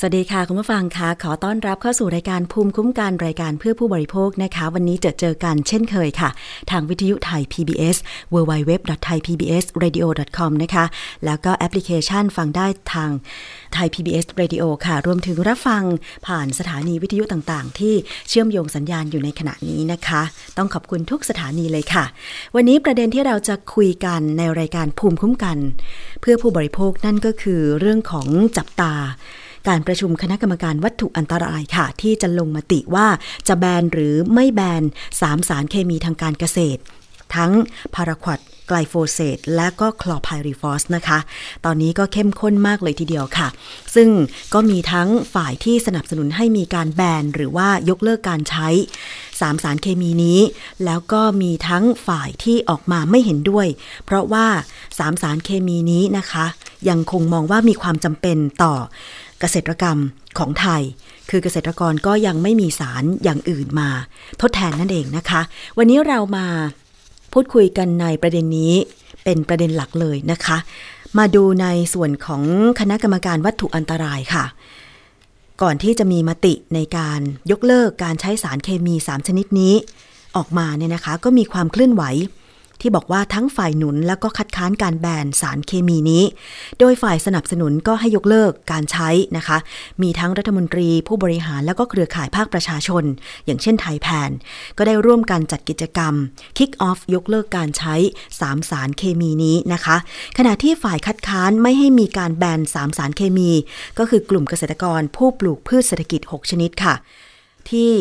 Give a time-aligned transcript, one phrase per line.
[0.00, 6.30] สวัสดีค่ะ คุณผู้ฟังคะขอต้อนรับเข้าสู่รายการภูมิคุ้มกันรายการเพื่อผู้บริโภคนะคะ วันนี้จะเจอกันเช่นเคยค่ะ
[6.70, 7.96] ทางวิทยุไทย PBS
[8.34, 10.84] www.thaipbsradio.com นะคะ
[11.24, 13.10] แล้วก็แอปพลิเคชันฟังได้ทาง
[13.74, 15.82] ไทย PBS Radio ค่ะ รวมถึงรับฟัง
[16.26, 17.94] ผ่านสถานีวิทยุต่างๆ ที่
[18.28, 20.22] เชื่อมโยงสัญญาณอยู่ในขณะนี้นะคะ
[20.56, 22.04] ต้องขอบคุณทุกสถานีเลยค่ะ
[22.54, 25.58] วันนี้ประเด็นที่เราจะคุยกันในรายการภูมิคุ้มกัน
[26.20, 28.94] เพื่อผู้บริโภคนั่นก็คือเรื่องของจับตา
[29.68, 33.06] การประชุมคณะกรรมการวัตถุอันตรายค่ะ ที่จะลงมติว่า
[33.48, 34.82] จะแบนหรือไม่แบน
[35.20, 36.80] สามสารเคมีทางการเกษตร
[37.34, 37.52] ทั้ง
[37.94, 41.18] พาราควดไกลโฟเซตและก็คลอไพริฟอสนะคะ
[41.64, 43.48] ตอนนี้ก็เข้มข้นมากเลยทีเดียวค่ะ
[43.94, 44.08] ซึ่ง
[44.54, 48.68] ก็มีทั้งฝ่ายที่สนับสนุนให้มีการแบนหรือว่ายกเลิกการใช้
[49.40, 50.40] สามสารเคมีนี้
[50.84, 53.66] แล้วก็มีทั้งฝ่ายที่ออกมาไม่เห็นด้วย
[54.04, 54.46] เพราะว่า
[54.98, 56.46] สามสารเคมีนี้นะคะ
[56.88, 58.74] ยังคงมองว่ามีความจำเป็นต่อ
[59.40, 59.98] เกษตรกรรม
[60.38, 60.82] ของไทย
[61.30, 63.88] คือเกษตรกรก็ยังไม่มีสารอย่างอื่นมา
[64.40, 65.40] ทดแทนนั่นเองนะคะ
[65.78, 66.46] วันนี้เรามา
[67.32, 68.74] พูดคุยกันในประเด็นนี้
[69.24, 70.58] เป็นประเด็นหลักเลยนะคะ
[71.18, 72.42] มาดูในส่วนของ
[72.80, 74.44] คณะกรรมการวัตถุอันตรายค่ะ
[75.62, 79.74] ก่อนที่จะมีมติในการยกเลิกการใช้สารเคมี 3 ชนิดนี้
[80.36, 82.02] ออกมาเนี่ยนะคะก็มีความเคลื่อนไหว
[82.80, 86.24] ที่บอกว่าทั้งฝ่ายหนุนแล้วก็คัดค้านการแบนสารเคมีนี้
[86.78, 89.58] โดยฝ่ายสนับสนุนก็ให้ยกเลิกการใช้นะคะ
[90.02, 93.04] มีทั้งรัฐมนตรีผู้บริหารแล้วก็เครือข่ายภาคประชาชน
[93.46, 94.30] อย่างเช่นไทยแพน
[94.78, 96.14] ก็ได้ร่วมกันจัดกิจกรรม
[96.56, 97.94] Kick Off ยกเลิกการใช้
[98.32, 99.96] 3 สารเคมีนี้นะคะ
[100.38, 103.50] ขณะที่ฝ่ายคัดค้านไม่ให้มีการแบน 3 สารเคมี
[103.98, 106.94] ก็คือกลุ่มเกษตรกรผู้ปลูกพืชเศรษฐกิจ 6 ชนิดค่ะ
[107.70, 107.92] ที่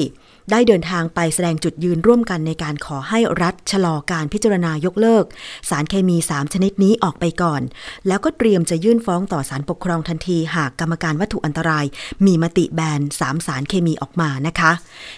[0.51, 5.25] ได้เดินทางไปแสดงจุดยืนร่วมกันในการขอให้รัฐชะลอการพิจารณายกเลิก
[5.69, 7.61] สารเคมี 3 ชนิดนี้ออกไปก่อน
[8.07, 11.85] แล้วก็เตรียมจะยื่นฟ้องต่อศาลปกครองทันที หากกรรมการวัตถุอันตราย
[12.25, 14.71] มีมติแบน 3 สารเคมีออกมานะคะ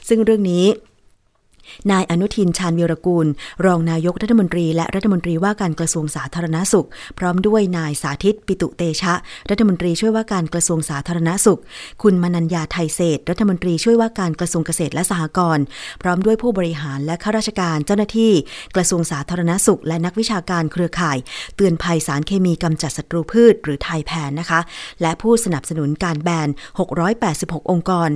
[0.08, 0.66] ซึ่งเรื่องนี้
[1.92, 3.28] นายอนุทินชาญวีรกูล
[3.66, 6.88] รองนายกรัฐมนตรี และรัฐมนตรีว่าการกระทรวงสาธารณสุข
[7.18, 9.14] พร้อมด้วยนายสาธิตปิตุเตชะ
[9.50, 11.60] รัฐมนตรีช่วยว่าการกระทรวงสาธารณสุข
[12.04, 15.64] คุณมนัญญาไทยเศษรัฐมนตรีช่วยว่าการกระทรวงเกษตรและสหกรณ์
[16.02, 18.34] พร้อมด้วยผู้บริหารและข้าราชการเจ้าหน้าที่
[18.76, 21.18] กระทรวงสาธารณสุข และนักวิชาการเครือข่าย
[21.56, 24.60] เตือนภัยสารเคมีกำจัดศัตรูพืช หรือไทยแพนนะคะ
[25.02, 26.50] และผู้สนับสนุนการแบน
[27.10, 28.10] 686 องค์กร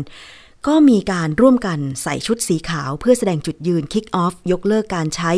[0.68, 5.32] ก็มีการร่วมกันใส่ชุดสีขาวเพื่อแสดงจุดยืน Kick Off ยกเลิกการใช้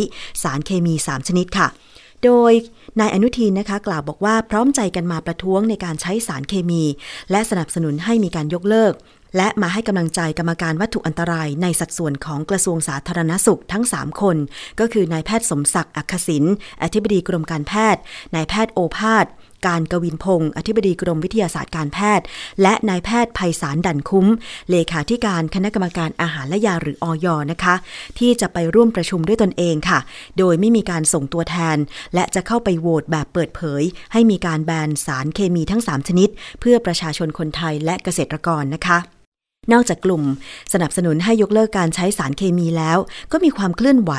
[0.43, 1.67] สารเคมี 3 ชนิดค่ะ
[2.23, 2.51] โดย
[2.99, 6.83] นายอนุทินนะคะ กล่าวบอกว่าพร้อมใจกันมาประท้วงในการใช้สารเคมี
[7.31, 8.93] และสนับสนุนให้มีการยกเลิก
[9.37, 14.37] และมาให้กำลังใจกรรมการวัตถุอันตราย ในสัดส่วนของกระทรวงสาธารณสุขทั้ง 3 คน
[14.79, 16.43] ก็คือนายแพทย์สมศักดิ์อักขศิน
[16.83, 18.01] อธิบดีกรมการแพทย์
[18.35, 19.25] นายแพทย์โอภาส
[19.67, 22.25] การกวินพงศ์อธิบดีกรมวิทยาศาสตร์การแพทย์
[22.61, 24.27] และนายแพทย์ภัยสารดันคุ้ม
[24.69, 27.75] เลขาธิการคณะกรรมการอาหารและยาหรืออยนะคะ
[28.19, 29.99] ที่จะไปร่วมประชุมด้วยตนเองค่ะ
[30.37, 31.77] โดยไม่มีการส่งตัวแทน
[32.13, 33.83] และจะเข้าไปโหวตแบบเปิดเผย
[34.13, 36.29] ให้มีการแบนสารเคมีทั้ง 3 ชนิด
[36.59, 38.99] เพื่อประชาชนคนไทยและเกษตรกรนะคะ
[39.71, 40.23] นอกจากกลุ่ม
[40.73, 42.97] สนับสนุนให้ยกเลิกการใช้สารเคมีแล้ว
[43.31, 44.11] ก็มีความเคลื่อนไหว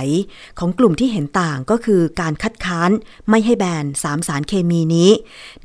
[0.58, 2.90] ของกลุ่มที่เห็นต่างก็คือการคัดค้าน
[3.30, 5.10] ไม่ให้แบนสามสารเคมีนี้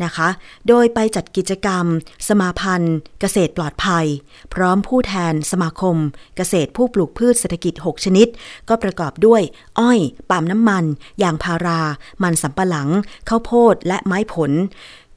[0.03, 0.29] นะคะ
[0.67, 1.85] โดยไปจัดกิจกรรม
[2.27, 4.05] สมาพันธ์ เกษตรปลอดภัย
[4.53, 5.97] พร้อมผู้แทนสมาคม
[6.37, 8.27] เกษตรผู้ปลูกพืชเศรษฐกิจ 6 ชนิด
[8.69, 9.41] ก็ประกอบด้วย
[9.79, 9.99] อ้อย
[10.29, 10.83] ปาล์มน้ำมัน
[11.23, 11.81] ยางพารา
[12.23, 12.89] มันสำปะหลัง
[13.29, 14.51] ข้าวโพดและไม้ผล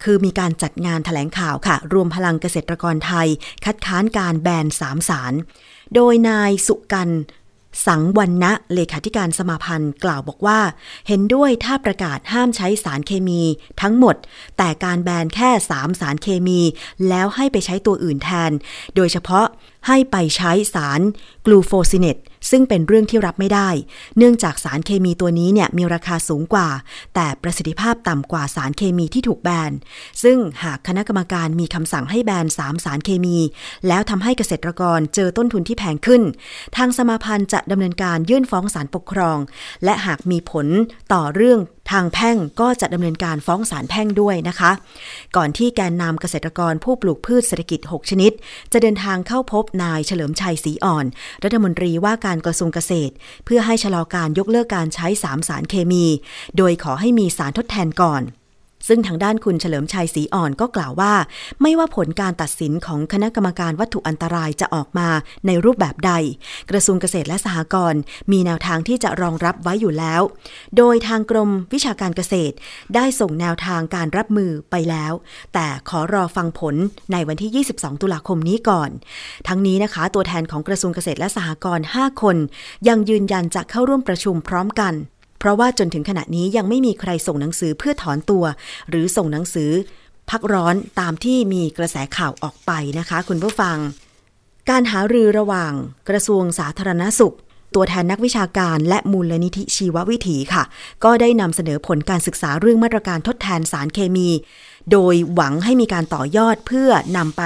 [0.04, 3.28] คือมีการจัดงานถแถลงข่าวค่ะ รวมพลังเกษตรกรไทย
[3.64, 5.32] คัดค้านการแบนสามสาร
[5.94, 7.10] โดยนายสุกัน
[7.86, 10.60] สังวันนะเลขาธิการสมาพันธ์กล่าวบอกว่า
[11.08, 13.42] เห็นด้วยถ้าประกาศห้ามใช้สารเคมี
[13.82, 14.16] ทั้งหมด
[14.58, 16.60] แต่การแบนแค่ 3 สารเคมี
[17.08, 18.50] แล้วให้ไปใช้ตัวอื่นแทน
[18.96, 19.46] โดยเฉพาะ
[19.86, 21.00] ให้ไปใช้สาร
[21.46, 22.16] กลูโฟซิเนต
[22.50, 23.68] ซึ่งเป็นเรื่องที่รับไม่ได้
[24.18, 26.68] เนื่องจากสารเคมีตัวนี้เนี่ยมีราคาสูงกว่า
[27.14, 29.72] แต่ประสิทธิภาพต่ำกว่าสารเคมีที่ถูกแบน
[30.22, 33.38] ซึ่งหากคณะกรรมการมีคำสั่งให้แบน3สารเคมี
[33.88, 36.22] แล้วทำให้เกษตรกรเจอต้นทุนที่แพงขึ้น
[36.76, 39.38] ทางสมาพันธ์จะดำเนินการยื่นฟ้องศาลปกครอง
[39.84, 40.66] และหากมีผล
[41.12, 44.70] ต่อเรื่อง ทางแพ่งก็จะดำเนินการฟ้องศาลแพ่งด้วยนะคะ
[45.36, 48.32] ก่อนที่แกนนำเกษตรกรผู้ปลูกพืชเศรษฐกิจ 6 ชนิด
[48.72, 51.06] จะเดินทางเข้าพบนายเฉลิมชัยศรีอ่อน
[51.44, 53.12] รัฐมนตรีว่าการกระทรวงเกษตร
[53.44, 56.04] เพื่อให้ชะลอการยกเลิกการใช้ 3 สารเคมี
[56.56, 58.22] โดยขอให้มีสารทดแทนก่อน
[58.88, 61.14] ซึ่งทางด้านคุณเฉลิมชัยศรีอ่อนก็กล่าวว่า
[61.62, 65.08] ไม่ว่าผลการตัดสินของคณะกรรมการวัตถุอันตรายจะออกมา
[65.46, 66.12] ในรูปแบบใด
[66.70, 68.00] กระทรวงเกษตรและสหกรณ์
[68.32, 70.22] มีแนวทางที่จะรองรับไว้อยู่แล้ว
[70.76, 72.54] โดยทางกรมวิชาการเกษตร
[72.94, 75.12] ได้ส่งแนวทางการรับมือไปแล้ว
[75.54, 76.74] แต่ขอรอฟังผล
[77.12, 78.90] ในวันที่ 22 ตุลาคมนี้ก่อน
[79.48, 82.36] ทั้งนี้นะคะ ตัวแทนของกระทรวงเกษตรและสหกรณ์5คน
[82.88, 84.94] ยังยืนยันจะเข้าร่วมประชุมพร้อมกัน
[85.44, 88.44] เพราะว่าจนถึงขณะนี้ยังไม่มีใครส่งหนังสือเพื่อถอนตัว
[88.88, 89.70] หรือส่งหนังสือ
[90.30, 93.76] พักร้อนตามที่มีกระแสข่าวออกไปนะคะ คุณผู้ฟัง
[94.70, 95.72] การหารือระหว่าง
[96.08, 97.34] กระทรวงสาธารณสุข
[97.74, 100.64] ตัวแทนนักวิชาการและมูลนิธิชีววิถีค่ะ
[101.04, 104.28] ก็ได้นำเสนอผลการศึกษาเรื่องมาตรการทดแทนสารเคมี
[104.90, 107.42] โดยหวังให้มีการต่อยอดเพื่อนำไป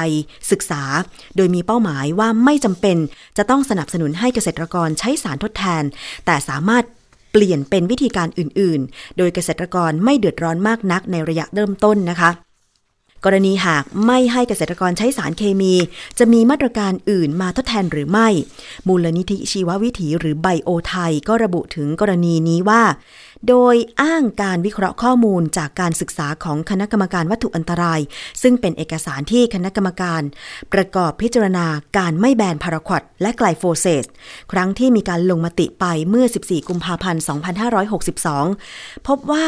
[0.51, 0.83] ศึกษา
[1.37, 2.97] โดยมีเป้าหมายว่าไม่จำเป็น
[3.37, 5.83] จะต้องสนับสนุนให้เกษตรกรใช้สารทดแทน
[6.27, 6.85] แต่สามารถ
[7.33, 12.31] เปลี่ยนเป็นวิธีการอื่น ๆ โดยเกษตรกรไม่เดือดร้อนมากนักในระยะเริ่มต้นนะคะ
[13.25, 15.75] กรณีหากไม่ให้เกษตรกรใช้สารเคมี
[16.19, 18.29] จะมีมาตรการอื่นมาทดแทนหรือไม่
[18.89, 22.83] มูลนิธิชีววิถีหรือไบโอไทยก็ระบุถึงกรณีนี้ว่า
[23.49, 28.01] โดยอ้างการวิเคราะห์ข้อมูลจากการศึกษาของคณะกรรมการวัตถุอันตราย
[28.43, 30.23] ซึ่งเป็นเอกสารที่คณะกรรมการ
[30.73, 31.67] ประกอบพิจารณา
[31.99, 34.05] การไม่แบนพาราควอตและไกลโฟเซต
[34.53, 37.23] ครั้งที่มีการลงมติไปเมื่อ 14 กุมภาพันธ์
[38.15, 39.47] 2562 พบว่า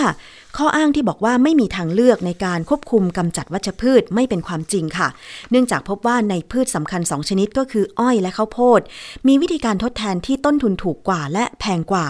[0.56, 5.08] ข้ออ้างที่บอกว่าไม่มีทางเลือกในการควบคุมกำจัดวัชพืชไม่เป็นความจริงค่ะ
[5.50, 8.80] เนื่องจากพบว่าในพืชสำคัญ 2 ชนิดก็คืออ้อยและข้าวโพด
[9.26, 12.06] มีวิธีการทดแทนที่ต้นทุนถูกกว่าและแพงกว่า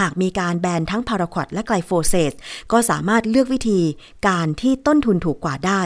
[0.00, 2.32] หากมีการแบนทั้งพาราควอตและไกลโฟเซต
[2.72, 3.80] ก็สามารถเลือกวิธี
[4.28, 5.82] การที่ต้นทุนถูกกว่าได้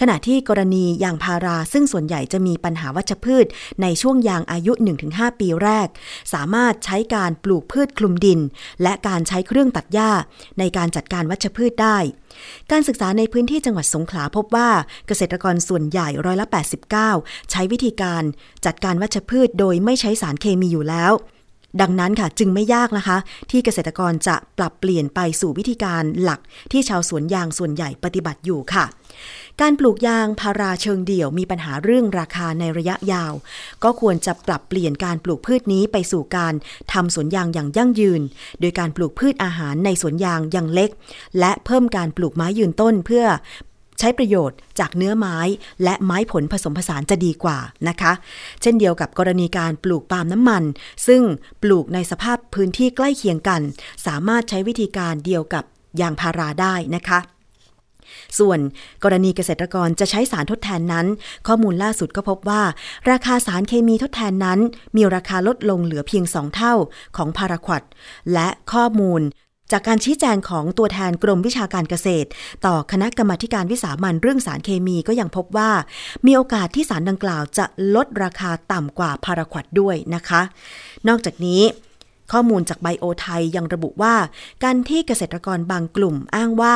[0.00, 3.46] ขณะที่กรณียางพาราซึ่งส่วนใหญ่จะมีปัญหาวัชพืช
[3.82, 4.72] ในช่วงยางอายุ
[5.06, 5.88] 1-5 ปีแรก
[6.32, 8.40] สามารถใช้การปลูกพืชคลุมดิน
[8.82, 10.10] และการใช้เครื่องตัดหญ้า
[10.58, 11.98] ในการจัดการวัชพืชได้
[12.70, 14.70] การศึกษาในพื้นที่จังหวัดสงขลาพบว่า
[15.06, 16.46] เกษตรกรส่วนใหญ่ร้อยละ
[16.98, 18.22] 89 ใช้วิธีการ
[18.66, 21.14] จัดการวัชพืชโดยไม่ใช้สารเคมีอยู่แล้ว
[21.80, 23.18] ดังนั้นค่ะจึงไม่ยากนะคะ
[23.50, 26.40] ที่เกษตรกรจะปรับเปลี่ยนไปสู่วิธีการหลัก
[26.72, 28.84] ที่ชาวสวนยางส่วนใหญ่ปฏิบัติอยู่ค่ะ
[29.60, 33.32] การปลูกยางพาราเชิงเดี่ยวมีปัญหาเรื่องราคาในระยะยาว
[33.84, 36.54] ก็ควรจะปรับเปลี่ยนการปลูกพืชนี้ไปสู่การ
[36.92, 38.22] ทำสวนยางอย่างยั่งยืน
[38.60, 40.90] โดยการปลูกพืชอาหารในสวนยางอย่างเล็ก
[41.38, 43.24] และเพิ่มการปลูกไม้ยืนต้นเพื่อ
[43.98, 45.38] ใช้ประโยชน์จากเนื้อไม้
[45.84, 47.58] และไม้ผลผสมผสานจะดีกว่า
[47.88, 48.12] นะคะ
[48.62, 50.62] เช่นเดียวกับกรณีการปลูกปาล์มน้ำมัน
[51.06, 51.22] ซึ่ง
[51.62, 53.60] ปลูกในสภาพพื้นที่ใกล้เคียงกัน
[54.06, 55.64] สามารถใช้วิธีการเดียวกับ
[56.00, 57.18] ยางพาราได้นะคะ
[58.38, 58.58] ส่วน
[59.04, 61.06] กรณีเกษตรกรจะใช้สารทดแทนนั้น
[61.46, 62.62] ข้อมูลล่าสุดก็พบว่า
[63.10, 64.58] ราคาสารเคมีทดแทนนั้น
[64.96, 66.74] มีราคาลดลงเหลือเพียง 2 เท่า
[67.16, 67.82] ของพาราควด
[68.32, 69.22] และข้อมูล
[69.72, 72.28] จากการชี้แจงของตัวแทนกรมวิชาการเกษตร
[72.66, 75.70] ต่อคณะกรรมการวิสามันเรื่องสารเคมีก็ยังพบว่า
[76.26, 80.40] มีโอกาสที่สารดังกล่าวจะลดราคาต่ำกว่าพาราควดด้วยนะคะ
[81.08, 81.62] นอกจากนี้
[82.32, 84.14] ข้อมูลจากไบโอไทยยังระบุว่า
[84.64, 86.74] การที่เกษตรกรบางกลุ่มอ้างว่า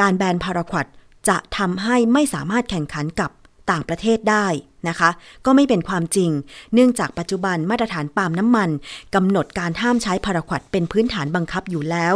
[0.00, 0.86] การแบนพาราควด
[1.28, 3.30] จะทำให้ไม่สามารถแข่งขันกับ
[3.70, 4.46] ต่างประเทศได้
[4.88, 5.10] นะคะ
[5.46, 6.30] ก็ไม่เป็นความจริง
[6.74, 8.70] เนื่องจากปัจจุบันมาตรฐานปาล์มน้ำมัน
[9.14, 12.14] กำหนดการห้ามใช้พาราควดเป็นพื้นฐานบังคับอยู่แล้ว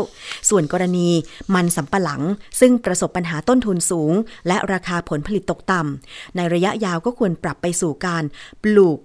[0.48, 1.08] ส่วนกรณี
[1.54, 2.22] มันสำปะหลัง
[2.60, 4.12] ซึ่งประสบปัญหาต้นทุนสูง
[4.48, 8.24] และราคาผลผลิตตกต่ำในระยะยาวก็ควรปรับไปสู่การ
[8.62, 8.98] ปลูก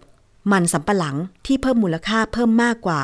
[0.51, 1.15] มันสำปะหลัง
[1.45, 3.01] ที่เพิ่มมูลค่าเพิ่มมากกว่า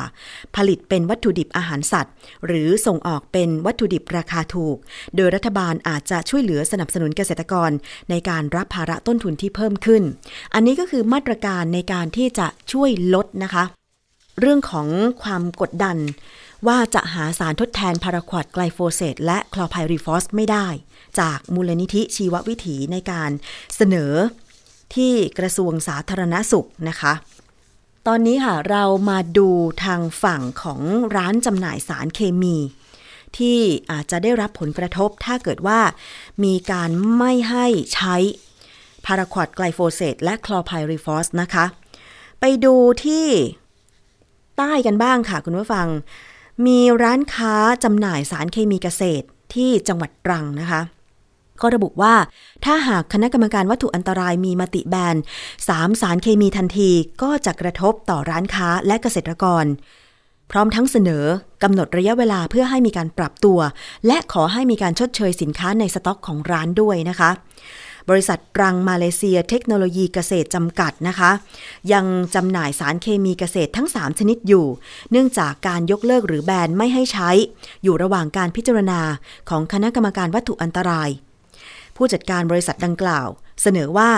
[0.56, 2.12] ผลิตเป็นวัตถุดิบอาหารสัตว์
[2.46, 4.76] หรือส่งออกเป็นวัตถุดิบราคาถูก
[5.16, 7.70] โดยรัฐบาลอาจจะช่วยเหลือสนับสนุนเกษตรกร
[8.10, 10.02] ในการรับภาระต้นทุนที่เพิ่มขึ้น
[10.54, 13.64] อันนี้ก็คือมาตรการในการที่จะช่วยลดนะคะ
[14.40, 14.88] เรื่องของ
[15.22, 15.96] ความกดดัน
[16.66, 20.66] ว่าจะหาสารทดแทนพาราควอตไกลโฟเซตและคลอร์ไพริฟอสไม่ได้
[21.20, 23.30] จากมูลนิธิชีววิถีในการ
[23.76, 24.12] เสนอ
[24.94, 27.12] ที่กระทรวงสาธารณสุขนะคะ
[28.10, 29.48] ตอนนี้ค่ะเรามาดู
[29.84, 30.80] ทางฝั่งของ
[31.16, 32.56] ร้านจำหน่ายสารเคมี
[33.36, 33.58] ที่
[33.90, 35.80] อาจจะได้รับผลกระทบถ้าเกิดว่า
[36.44, 38.16] มีการไม่ให้ใช้
[39.06, 41.64] พาราควอตไกลโฟเซตและคลอร์ไพริฟอสนะคะ
[42.40, 43.26] ไปดูที่
[44.56, 45.86] ใต้กันบ้างค่ะคุณผู้ฟัง
[46.66, 50.80] มีร้านค้าจำหน่ายสารเคมีเกษตรที่จังหวัดตรังนะคะ
[51.62, 52.14] ก็ระบุว่า
[52.64, 55.16] ถ้าหากคณะกรรมการวัตถุอันตรายมีมติแบน
[55.68, 56.90] สามสารเคมีทันที
[57.22, 59.64] ก็จะกระทบต่อร้านค้าและเกษตรกร
[60.50, 61.24] พร้อมทั้งเสนอ
[61.62, 63.58] กำหนดระยะเวลาเพื่อให้มีการปรับตัว
[64.06, 67.30] และขอให้มีการชดเชยสินค้าในสต็อกของร้านด้วยนะคะ
[68.10, 71.30] บริษัทรังมาเลเซียเทคโนโลยีเกษตรจำกัดนะคะ
[71.92, 74.66] ยังจำหน่ายสารเคมีเกษตรทั้ง 3 ชนิดอยู่
[75.10, 77.30] เนื่องจากการยกเลิกหรือแบนไม่ให้ใช้
[77.82, 79.00] อยู่ระหว่างการพิจารณา
[79.50, 81.08] ของคณะกรรมการวัตถุอันตราย
[81.96, 83.28] ผู้จัดการบริษัทดังกล่าว
[83.62, 84.10] เสนอว่า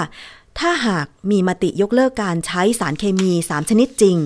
[0.58, 4.16] ถ้าหากมีมติยกเลิกการใช้สารเคมี 3 ชนิดจริง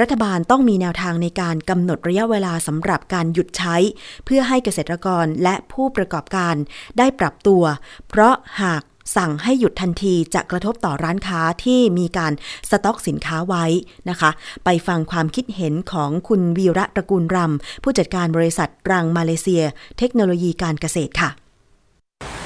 [0.00, 3.76] รัฐบาลต้องมีแนวทางในการกำหนดระยะเวลาสำหรับการหยุดใช้
[4.24, 6.54] เพื่อให้เกษตรกรและผู้ประกอบการ
[6.98, 7.62] ได้ปรับตัว
[8.08, 8.82] เพราะหาก
[9.16, 12.32] สั่งให้หยุดทันทีจะกระทบต่อร้านค้าที่มีการ
[12.70, 13.64] สต็อกสินค้าไว้
[14.10, 14.30] นะคะ
[14.64, 19.62] ไปฟังความคิดเห็นของคุณวีระตระกูลรำผู้จัดการบริษัทรังมาเลเซีย
[19.98, 21.30] เทคโนโลยีการเกษตรค่ะ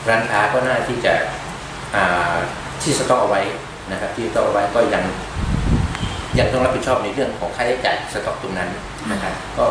[0.09, 1.15] ร้านค้าก็น่าที่จะ
[2.83, 3.43] ที่สต็อกเอาไว้
[3.91, 5.05] นะครับ ที่สต็อกเอาไว้ก็ยัง
[6.39, 8.71] ยังต้องรับผิดชอบในเรื่องของค่าใช้จ่ายสต็อกตรงนั้น
[9.11, 9.65] นะครับก็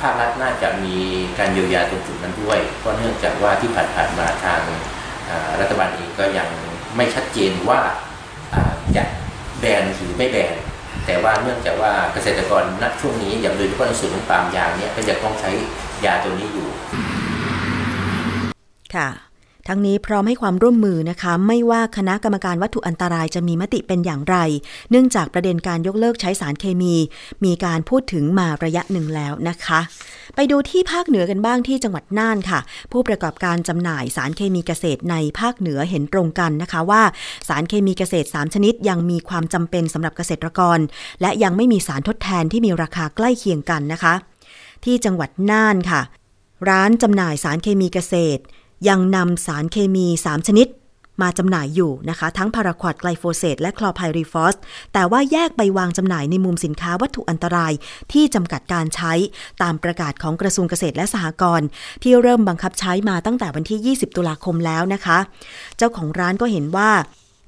[0.00, 0.96] ภาครัฐน่าจะมี
[1.38, 4.60] การเยียวยาตรงจุดนั้นด้วยเพราะเนื่องจากว่าที่ผ่านๆมาทาง
[5.60, 6.48] รัฐบาลเองก็ยัง
[6.96, 7.80] ไม่ชัดเจนว่า
[8.96, 9.04] จะ
[9.60, 10.54] แบนหรือไม่แบน
[11.06, 15.50] แต่ว่าเนื่องจากว่าเกษตรกรณช่วงนี้อย่างโดยเฉพาะในส่วนของปาล์มยางเนี่ยก็ยังต้องใช้
[16.04, 16.68] ยาตัวนี้อยู่
[18.96, 19.08] ค่ะ
[19.70, 24.36] ทั้งนี้พร้อมให้ความร่วมมือนะคะ ไม่ว่าคณะกรรมการวัตถุอันตรายจะมีมติเป็นอย่างไร
[24.90, 26.94] เนื่องจากประเด็นการยกเลิกใช้สารเคมี
[27.44, 29.80] มีการพูดถึงมาระยะหนึ่งแล้วนะคะ
[30.34, 32.60] ไปดูที่ภาคเหนือกันบ้างที่จังหวัดน่านค่ะ
[32.92, 37.02] ผู้ประกอบการจำหน่ายสารเคมีเกษตรในภาคเหนือเห็นตรงกันนะคะว่า
[37.48, 40.78] สารเคมีเกษตร 3 ชนิดยังมีความจำเป็นสำหรับเกษตรกร
[41.20, 44.14] และยังไม่มีสารทดแทนที่มีราคาใกล้เคียงกันนะคะ
[44.84, 46.00] ที่จังหวัดน่านค่ะ
[46.68, 48.42] ร้านจำหน่ายสารเคมีเกษตร
[48.88, 50.68] ยังนำสารเคมี 3 ชนิด
[51.22, 54.54] มาจำหน่ายอยู่นะคะ ทั้งพาราควอตไกลโฟเซตและคลอร์ไพริฟอส
[54.92, 57.72] แต่ว่าแยกไปวางจำหน่ายในมุมสินค้าวัตถุอันตราย
[58.12, 59.12] ที่จำกัดการใช้
[59.62, 61.66] ตามประกาศของกระทรวงเกษตรและสหกรณ์
[62.02, 65.18] ที่เริ่มบังคับใช้มาตั้งแต่วันที่ 20 ตุลาคมแล้วนะคะ
[65.76, 66.90] เจ้าของร้านก็เห็นว่า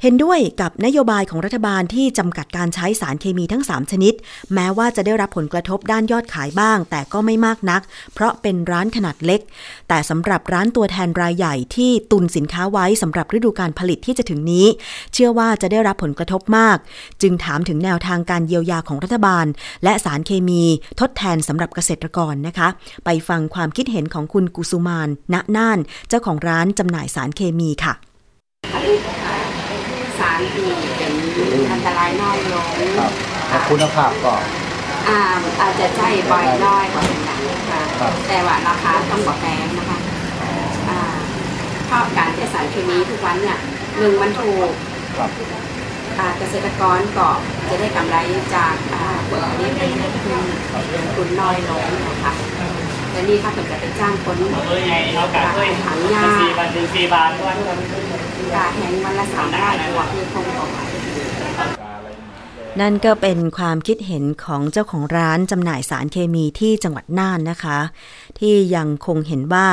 [0.02, 4.14] เห็นด้วยกับนโยบายของรัฐบาลที่จำกัดการใช้สารเคมีทั้ง 3 ชนิด
[4.54, 7.82] แม้ว่าจะได้รับผลกระทบด้านยอดขายบ้าง แต่ก็ไม่มากนัก
[8.14, 9.40] เพราะเป็นร้านขนาดเล็ก
[9.88, 14.66] แต่สำหรับร้านตัวแทนรายใหญ่ที่ตุนสินค้าไว้สำหรับฤดูการผลิตที่จะถึงนี้
[15.12, 16.76] เชื่อว่าจะได้รับผลกระทบมาก
[17.22, 19.46] จึงถามถึงแนวทางการเยียวยาของรัฐบาล
[19.84, 20.62] และสารเคมี
[21.00, 22.68] ทดแทนสำหรับเกษตรกรนะคะ
[23.04, 25.78] ไปฟังความคิดเห็นของคุณกุสุมานณน่าน
[26.08, 30.66] เจ้าของร้านจำหน่ายสารเคมีค่ะารดี
[30.96, 31.06] เป็
[31.60, 32.66] นอันตรายน้อยลง
[32.98, 33.12] ครับ
[33.48, 34.34] แล้วคุณภาพก็
[35.08, 35.18] อ่า
[35.60, 39.98] อาจจะใช้บ่อยน้อยกว่าเป็นอย่างค่ะครับแต่ว่าราคาต้องบอกแพงนะคะ
[40.88, 41.00] อ่า
[41.86, 43.58] เพราะการใช้สารเคมีทุกวันเนี่ย
[43.98, 44.70] หนึ่งมันถูก
[45.18, 45.30] ครับ
[46.18, 47.28] อ่าเกษตรกรก็
[47.68, 48.16] จะได้กำไร
[48.54, 50.44] จากอ่าผลผลิตในทุน
[51.14, 52.32] ทุนน้อยลงนะคะ
[53.10, 57.58] แต่นี่ถ้าเกิดจะไปจ้างคนเบอร์ใหญ่เอากาด้วยถังยาสี่บาทถึงสี่บาททุกวัน
[58.54, 60.76] กาแหงวันละสามร้อยบวกคือคงต่อไป
[62.80, 67.78] นั่นก็เป็นความคิดเห็นของเจ้าของร้านจำหน่ายสารเคมีที่จังหวัดน่านนะคะ
[68.38, 69.68] ที่ยังคงเห็นว่า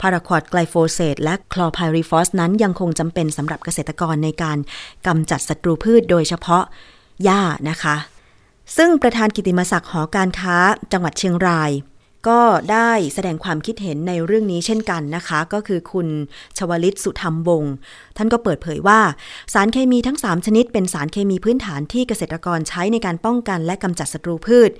[0.00, 4.58] พาราควอดไกลโฟเสตและคลอไพริฟอสนั้นยังคงจำเป็นสำหรับเกษตรกรในการ
[5.06, 6.64] กำจัดศัตรูพืชโดยเฉพาะ
[7.24, 7.96] หญ้านะคะ
[8.76, 10.56] ซึ่งประธานกิติมศักดิ์หอการค้า
[10.92, 11.70] จังหวัดเชียงราย
[12.28, 12.40] ก็
[12.72, 16.08] ได้แสดงความคิดเห็นในเรื่องนี้เช่นกันนะคะ ก็คือคุณ
[16.58, 17.72] ชวลิตสุธรรมวงศ์
[18.16, 19.00] ท่านก็เปิดเผยว่า
[19.54, 24.70] สารเคมีทั้ง 3 ชนิด เป็นสารเคมีพื้นฐานที่เกษตรกรใช้ในการป้องกันและกำจัดศัตรูพืช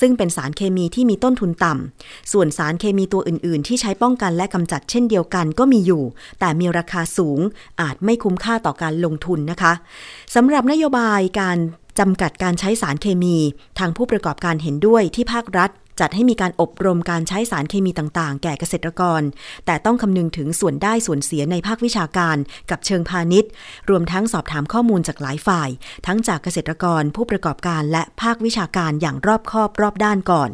[0.00, 6.02] ซึ่งเป็นสารเคมีที่มีต้นทุนต่ำส่วนสารเคมีตัวอื่น ๆ ที่ใช้ป้องกันและกำจัดเช่นเดียวกันก็มีอยู่
[6.40, 7.40] แต่มีราคาสูง
[7.80, 9.72] อาจไม่คุ้มค่าต่อการลงทุนนะคะ
[10.34, 11.58] สำหรับนโยบายการ
[11.98, 13.36] จำกัดการใช้สารเคมี
[13.78, 19.22] ทางผู้ประกอบการเห็นด้วยที่ภาครัฐ จัดให้มีการอบรมการใช้สารเคมีต่างๆ แก่เกษตรกร
[19.66, 22.36] แต่ต้องคำนึงถึงส่วนได้ส่วนเสียในภาควิชาการ
[22.70, 23.50] กับเชิงพาณิชย์
[23.90, 25.68] รวมทั้งสอบถามข้อมูลจากหลายฝ่าย
[26.06, 30.50] ทั้งจากเกษตรกรผู้ประกอบการและภาควิชาการอย่างรอบคอบรอบด้านก่อน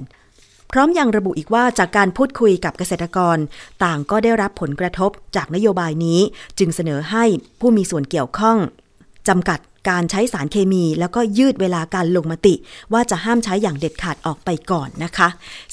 [0.73, 3.39] พร้อมยังระบุอีกว่าจากการพูดคุยกับเกษตรกร
[3.85, 6.21] ต่างก็ได้รับผลกระทบจากนโยบายนี้
[6.59, 7.25] จึงเสนอให้
[7.61, 8.59] ผู้มีส่วนเกี่ยวข้อง
[9.29, 9.59] จำกัด
[9.89, 12.55] การใช้สารเคมี แล้วก็ยืดเวลาการลงมติ
[12.93, 15.29] ว่าจะห้ามใช้อย่างเด็ดขาดออกไปก่อนนะคะ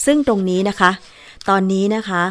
[0.05, 0.91] ซึ่งตรงนี้นะคะ
[1.49, 2.21] ตอนนี้นะคะ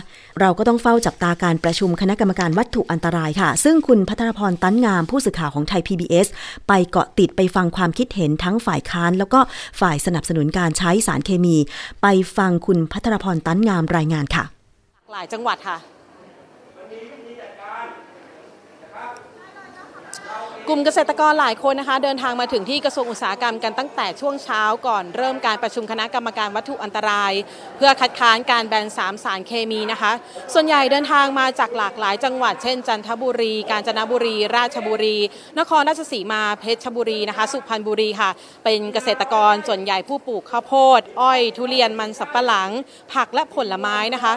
[0.40, 6.26] เราก็ต้องเฝ้าจับตาการประชุมคณะกรรมการวัตถุอันตรายค่ะ ซึ่งคุณพัทรพรตั้นงามผู้สื่อข่าวของไทย PBS
[6.68, 9.40] ไปเกาะติดไปฟังความคิดเห็นทั้งฝ่ายค้าน แล้วก็
[9.80, 11.56] ฝ่ายสนับสนุนการใช้สารเคมี
[12.02, 12.06] ไป
[12.36, 14.44] ฟังคุณพัทรพรตั้นงามรายงานค่ะ
[15.12, 15.97] หลายจังหวัดค่ะ
[20.70, 27.32] กลุ่มเกษตรกรหลายคนนะคะ เดินทางมาถึงที่กระทรวงอุตสาหกรรมกันตั้งแต่ช่วงเช้าก่อนเริ่มการประชุมคณะกรรมการวัตถุอันตราย
[27.76, 30.12] เพื่อคัดค้านการแบนสามสารเคมีนะคะ
[30.54, 35.16] ส่วนใหญ่เดินทางมาจากหลากหลายจังหวัดเช่น จันทบุรี กาญจนบุรี ราชบุรี
[35.58, 38.30] นครราชสีมาเพชรบุรีนะคะ สุพรรณบุรีค่ะ
[38.64, 42.70] เป็นเกษตรกรส่วนใหญ่ผู้ปลูกข้าวโพด อ้อย ทุเรียนมันสับปะหลัง
[43.12, 44.34] ผักและผลไม้นะคะ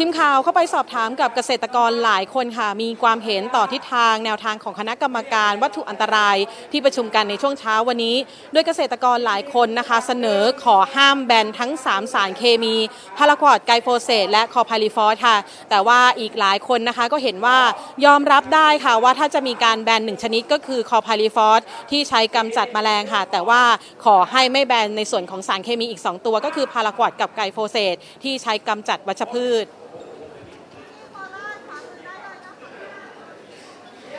[0.00, 6.36] ทีมข่าวเข้าไปสอบถามกับเกษตรกรหลายคนค่ะ มีความเห็นต่อทิศทางแนวทางของคณะกรรมการวัตถุอันตราย
[6.72, 8.16] ที่ประชุมกันในช่วงเช้าวันนี้
[8.52, 12.74] โดยเกษตรกรหลายคนนะคะ เสนอขอห้ามแบนทั้ง 3 สารเคมี
[13.18, 15.36] พาราควอตไกลโฟเซตและคลอร์ไพริฟอสค่ะ
[15.70, 17.58] แต่ว่าอีกหลายคนนะคะก็เห็นว่า
[18.06, 21.60] ยอมรับได้ค่ะว่าถ้าจะมีการแบนหนึ่งชนิดก็คือคลอร์ไพริฟอส
[21.90, 23.62] ที่ใช้กำจัดแมลงค่ะ แต่ว่า
[24.04, 29.66] ขอให้ไม่แบนในส่วนของสารเคมีอีก 2 ตัว ก็คือพาราควอตกับไกลโฟเซตที่ใช้กำจัดวัชพืช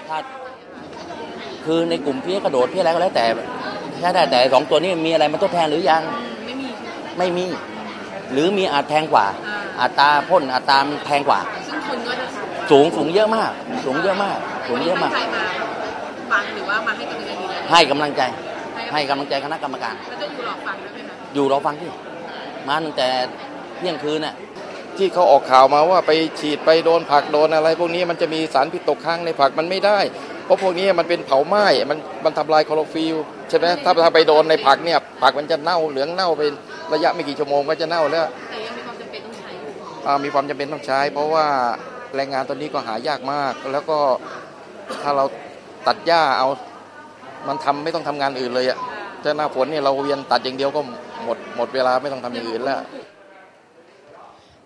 [0.08, 0.18] ถ้า
[1.66, 3.26] คือในกลุ่มพี่กระโดดพี่อะไรก็แล้วแต่
[4.00, 6.02] ใช่ได้แต่สองตัวนี้มีอะไรมาทดแทนหรือยัง
[6.46, 6.68] ไม่มี
[7.18, 7.46] ไม่มี
[8.32, 9.26] หรือมีอาจแทงกว่า
[9.82, 11.40] อัตราพ่นอัตราแทงกว่า
[12.72, 13.52] สูงสูงเยอะมาก
[13.86, 14.38] สูงเยอะมาก
[14.68, 15.12] สูงเยอะมาก
[16.32, 17.32] ฟังหรือว่ามาให้กำลังใจ
[17.72, 18.22] ให้กำลังใจ
[18.92, 21.90] ให้กำลังใจคณะกรรมการแล้วจะอยู่รอฟังด้วยไหมอยู่รอฟังที่
[22.68, 23.08] มาตั้งแต่
[23.78, 24.36] เที่ยงคืนน่ะ
[25.00, 30.00] ที่เขาออกข่าวมาว่าไปฉีดไปโดนผักโดนอะไร พวกนี้มันจะมีสารพิษตกค้างในผักมันไม่ได้
[30.46, 33.16] เพราะพวกนี้มันเป็นเผาไหม้มันมันทำลายคลอโรฟิล
[33.50, 36.42] ใช่ไหมถ้าถ้าไปโดนในผักเนี่ยผักมันจะเน่าเหลืองเน่าไป
[36.94, 39.50] ระยะไม่กี่ชั่วโมงก็จะเน่าแล้วแต่ยังมีความจำเป็นต้องใช้
[40.26, 41.46] มีความจำเป็นต้องใช้ เพราะว่า
[42.16, 43.98] แรงงานตอนนี้ก็หายากมาก แล้วก็
[45.04, 45.26] ถ้าเรา
[45.88, 46.48] ตัดหญ้าเอา
[47.48, 48.78] มันทำไม่ต้องทำงานอื่นเลยอะ
[49.24, 50.82] จะหน้าฝนเนี่ยเราเวียนตัดอย่างเดียวก็
[51.24, 52.80] หมดหมดเวลาไม่ต้องทำอย่างอื่นแล้ว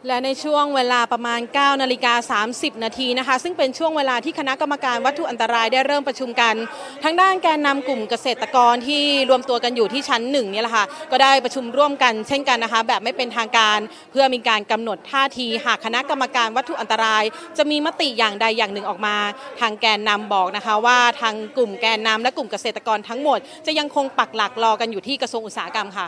[0.07, 6.55] และในช่วงเวลาประมาณ 9 นาฬิกา 30 นาทีนะคะ ซึ่งเป็นช่วงเวลาที่คณะกรรมการวัตถุอันตรายได้เริ่มประชุมกัน
[7.03, 13.79] ทางด้านแกนนำกลุ่มเกษตรกรที่รวมตัวกันอยู่ที่ชั้นหนึ่งนี่แหละค่ะ ก็ได้ประชุมร่วมกันเช่นกันนะคะ แบบไม่เป็นทางการ
[14.11, 17.23] เพื่อมีการกำหนดท่าที หากคณะกรรมการวัตถุอันตราย
[17.57, 19.15] จะมีมติอย่างใดอย่างหนึ่งออกมา
[19.59, 26.05] ทางแกนนำบอกนะคะว่าทางกลุ่มแกนนำและกลุ่มเกษตรกรทั้งหมด จะยังคงปักหลักรอกันอยู่ที่กระทรวงอุตสาหกรรมค่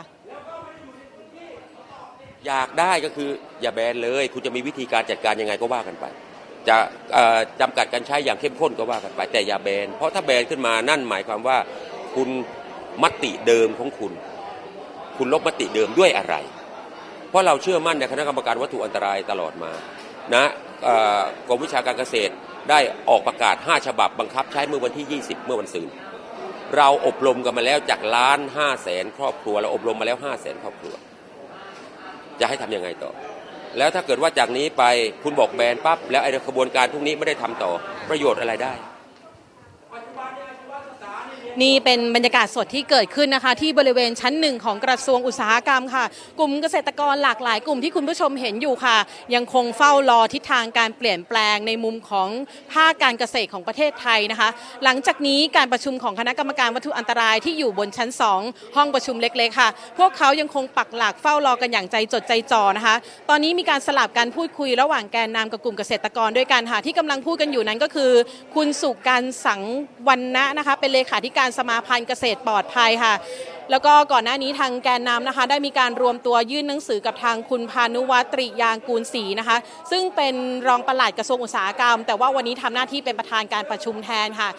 [2.46, 3.28] อยากได้ก็คือ
[3.62, 6.04] อย่าแบนเลย คุณจะมีวิธีการจัดการยังไงก็ว่ากันไป
[6.68, 6.76] จะ
[7.60, 11.58] จำกัดการใช้อย่างเข้มข้นก็ว่ากันไป แต่อย่าแบน เพราะถ้าแบนขึ้นมานั่นหมายความว่า
[12.16, 12.28] คุณ
[13.02, 14.12] มติเดิมของคุณ
[15.16, 16.34] คุณลบมติเดิมด้วยอะไร
[17.28, 19.72] เพราะเราเชื่อมั่นในคณะกรรมการวัตถุอันตรายตลอดมา
[20.34, 20.44] นะ
[21.48, 22.32] กรมวิชาการเกษตร
[22.70, 25.94] ได้ออกประกาศ 5 ฉบับบังคับใช้เมื่อวันที่ 20 เมื่อวันศุกร์
[26.76, 30.94] เราอบรมกันมาแล้วจากล้านห้าแสนครอบครัว เราอบรมมาแล้วห้าแสนครอบครัว
[32.40, 33.10] จะให้ทํำยังไงต่อ
[33.78, 34.84] แล้วถ้าเกิดว่าจากนี้ไป
[35.22, 37.72] คุณบอกแบนปั๊บแล้วไอ้ขบวนการพวกนี้ไม่ได้ทำต่อ
[38.08, 38.72] ประโยชน์อะไรได้
[41.62, 46.04] นี่เป็นบรรยากาศสดที่เกิดขึ้นนะคะ ที่บริเวณชั้นหนึ่งของกระทรวงอุตสาหกรรมค่ะ
[46.38, 48.96] กลุ่มเกษตรกรหลากหลายกลุ่มที่คุณผู้ชมเห็นอยู่ค่ะ
[49.34, 52.28] ยังคงเฝ้ารอทิศทางการเปลี่ยนแปลงในมุมของ
[52.72, 54.48] ภาคการเกษตรของประเทศไทยนะคะ
[54.84, 58.10] หลังจากนี้การประชุมของคณะกรรมการวัตถุอันตรายที่อยู่บนชั้น
[58.42, 62.94] 2 ห้องประชุมเล็กๆค่ะ พวกเขายังคงปักหลักเฝ้ารอกันอย่างใจจดใจจ่อนะคะ
[63.28, 68.10] ตอนนี้มีการสลับการพูดคุยระหว่างแกนนำกับกลุ่มเกษตรกรด้วยกันค่ะที่กำลังพูดกันอยู่นั้นก็คือ
[68.54, 69.60] คุณสุการสัง
[70.08, 73.14] วันนะนะคะเป็นเลขาธิการการสมาพันธ์เกษตรปลอดภัยค่ะ
[73.70, 79.56] แล้วก็ก่อนหน้านี้ทางแกนนำนะคะ ได้มีการรวมตัวยื่นหนังสือกับทางคุณพานุวัตริยางกูลศรีนะคะ
[79.90, 80.34] ซึ่งเป็น
[80.68, 84.50] รองปลัดกระทรวงอุตสาหกรรม แต่ว่าวันนี้ทำหน้าที่เป็นประธานการประชุมแทนค่ะ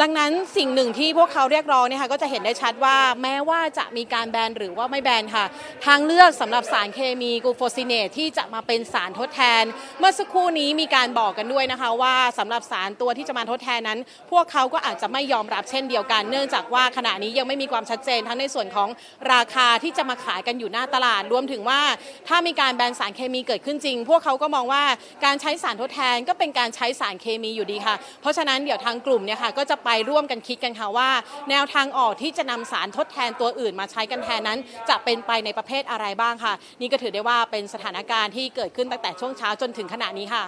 [0.00, 5.44] ดังนั้นสิ่งหนึ่งที่พวกเขาเรียกร้องเนี่ยค่ะก็จะเห็นได้ชัดว่าแม้ว่าจะมีการแบนหรือว่าไม่แบนค่ะ
[5.86, 9.64] ทางเลือกสำหรับสารเคมีกูโฟซิเนตที่จะมาเป็นสารทดแทน
[9.98, 13.98] เมื่อสักครู่นี้มีการบอกกันด้วยนะคะ ว่าสำหรับสารตัวที่จะมาทดแทนนั้น
[14.30, 18.88] พวกเขาก็อาจจะไม่ยอมรับเช่นเดียวกัน เนื่องจากว่าขณะนี้ยังไม่มีความชัดเจนทั้งในส่วนของ
[19.32, 21.80] ราคาที่จะมาขายกันอยู่หน้าตลาดรวมถึงว่า
[22.28, 24.82] ถ้ามีการแบนสารเคมีเกิดขึ้นจริง พวกเขาก็มองว่า
[25.24, 31.10] การใช้สารทดแทนก็เป็นการใช้สารเคมีอยู่ดีค่ะ เพราะฉะนั้นเดี๋ยวทางกลุ่มเนี่ยค่ะก็จะไปร่วมกันคิดกันค่ะว่า
[31.50, 40.44] แนวทางออกที่จะนำสารทดแทนตัวอื่นมาใช้กันแทนนั้น จะเป็นไปในประเภทอะไรบ้างค่ะ นี่ก็ถือได้ว่าเป็นสถานการณ์ที่เกิดขึ้นตั้งแต่ช่วงเช้าจนถึงขณะนี้ค่ะ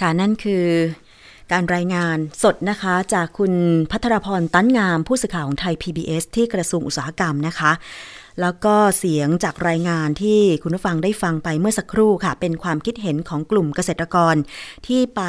[0.00, 0.66] ค่ะนั่นคือ
[1.52, 3.52] การรายงานสดนะคะจากคุณ
[3.90, 7.72] พัทรพรตั้นงามผู้สื่อข่าวของไทย PBS ที่กระทรวงอุตสาหกรรมนะคะ
[8.40, 14.34] แล้วก็เสียงจากรายงานที่คุณผู้ฟังได้ฟังไปเมื่อสักครู่ค่ะ เป็นความคิดเห็นของกลุ่มเกษตรกร
[14.86, 15.22] ที่ไป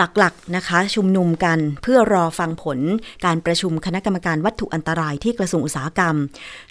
[0.00, 2.78] ปักหลักนะคะชุมนุมกันเพื่อรอฟังผล
[3.24, 6.14] การประชุมคณะกรรมการวัตถุอันตรายที่กระทรวงอุตสาหกรรม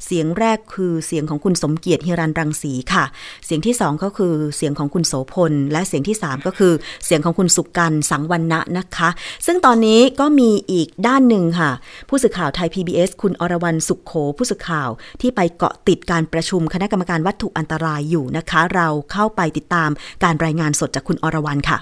[0.06, 3.06] เสียงแรกคือเสียงของคุณสมเกียรติฮิรันรังสีค่ะ
[3.46, 6.74] เสียงที่สองก็คือเสียงของคุณโสพล และเสียงที่สามก็คือ
[7.06, 9.10] เสียงของคุณสุกันสังวันณะนะคะ
[9.46, 11.72] ซึ่งตอนนี้ก็มีอีกด้านหนึ่งค่ะ
[12.10, 14.90] ผู้สื่อข่าวไทย PBS คุณอรวรันสุขโข ผู้สื่อข่าว
[15.22, 19.90] ที่ไปเกาะติดการประชุมคณะกรรมการวัตถุอันตรายอยู่นะคะ เราเข้าไปติดตาม
[20.24, 21.80] การรายงานสดจากคุณอรวรรณค่ะ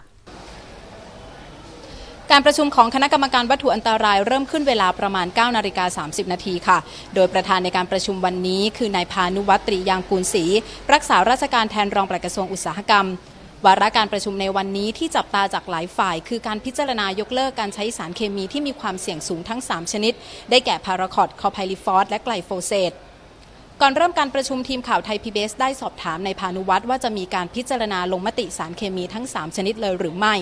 [2.31, 6.77] การประชุมของคณะกรรมการวัตถุอันตราย เริ่มขึ้นเวลาประมาณ 9 นาฬิกา 30 นาทีค่ะ
[7.15, 10.45] โดยประธานในการประชุมวันนี้คือนายภานุวัฒน์ ตริยางกูรศรี
[10.93, 13.05] รักษาราชการแทนรองปลัดกระทรวงอุตสาหกรรม
[13.65, 20.13] วาระการประชุมในวันนี้ที่จับตาจากหลายฝ่าย คือการพิจารณายกเลิกการใช้สารเคมีที่มีความเสี่ยงสูงทั้ง 3 ชนิด
[20.49, 22.93] ได้แก่พาราควอตคลอร์ไพริฟอสและไกลโฟเซต
[23.83, 30.35] ก่อนเริ่มการประชุมทีมข่าวไทย PBS ได้สอบถามในพานุวัตรว่าจะมีการพิจารณาลงมติสารเคมีทั้ง 3 ชนิดเลยหรือไม่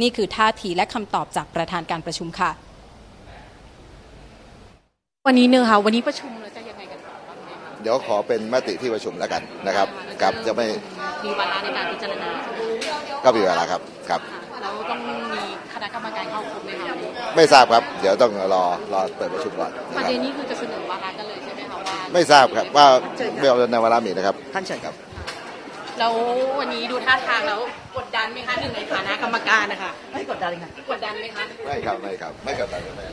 [0.00, 2.50] นี่คือท่าทีและคำตอบจากประธานการประชุมค่ะ
[5.26, 9.88] วันนี้เนื้อค่ะวันนี้ประชุมเราจะยังไงกันต่อบ้างไหมคะเดี๋ยวขอเป็นมติที่ประชุมแล้วกันนะครับ
[10.22, 10.66] ครับจะไม่
[11.24, 12.60] มีวาระในการพิจารณาใช่ไหม
[13.24, 14.20] ก็มีเวลาครับครับ
[14.62, 15.42] แล้วต้องมี
[15.74, 16.94] คณะกรรมการเข้าครบไหมคะ
[17.36, 21.25] ไม่ทราบครับ เดี๋ยวต้องรอรอเปิดประชุมก่อนปนะระครับเด็นนี้คือจะเสนอวาระกันเลยใช่
[22.10, 22.86] ไหมคะว่าไม่ทราบครับว่า
[23.38, 24.94] เรื่องในวาระมีนะครับ ท่านเชิญครับ
[25.98, 26.12] แล้ว
[26.58, 27.60] วันนี้ดูท่าทางแล้ว
[27.96, 33.06] กดดันไหมคะหนึ่งในฐานะกรรมการนะคะไม่กดดันเลยค่ะกดดันไหมคะ ไม่ครับ ไม่ครับ ไม่กับตันไม่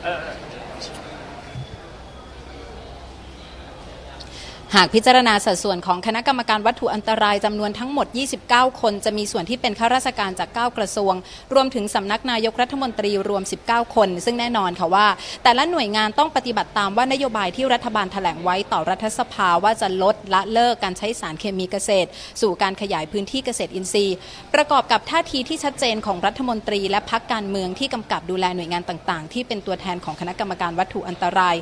[4.78, 8.06] หากพิจารณาสัดส่วนของคณะกรรมการวัตถุอันตรายจำนวนทั้งหมด
[8.44, 11.14] 29 คนจะมีส่วนที่เป็นข้าราชการจาก 9 กระทรวง
[11.54, 15.06] รวมถึงสำนักนายกรัฐมนตรีรวม 19 คน ซึ่งแน่นอนค่ะว่า
[15.42, 22.08] แต่ละหน่วยงานต้องปฏิบัติตามว่านโยบายที่รัฐบาลแถลงไว้ต่อรัฐสภาว่าจะลดละเลิกการใช้สารเคมีเกษตร
[22.40, 24.16] สู่การขยายพื้นที่เกษตรอินทรีย์
[24.54, 31.56] ประกอบกับท่าทีที่ชัดเจนของรัฐมนตรี และพักการเมืองที่กำกับดูแลหน่วยงานต่าง ๆ ที่เป็นตัวแทนของคณะกรรมการวัตถุอันตราย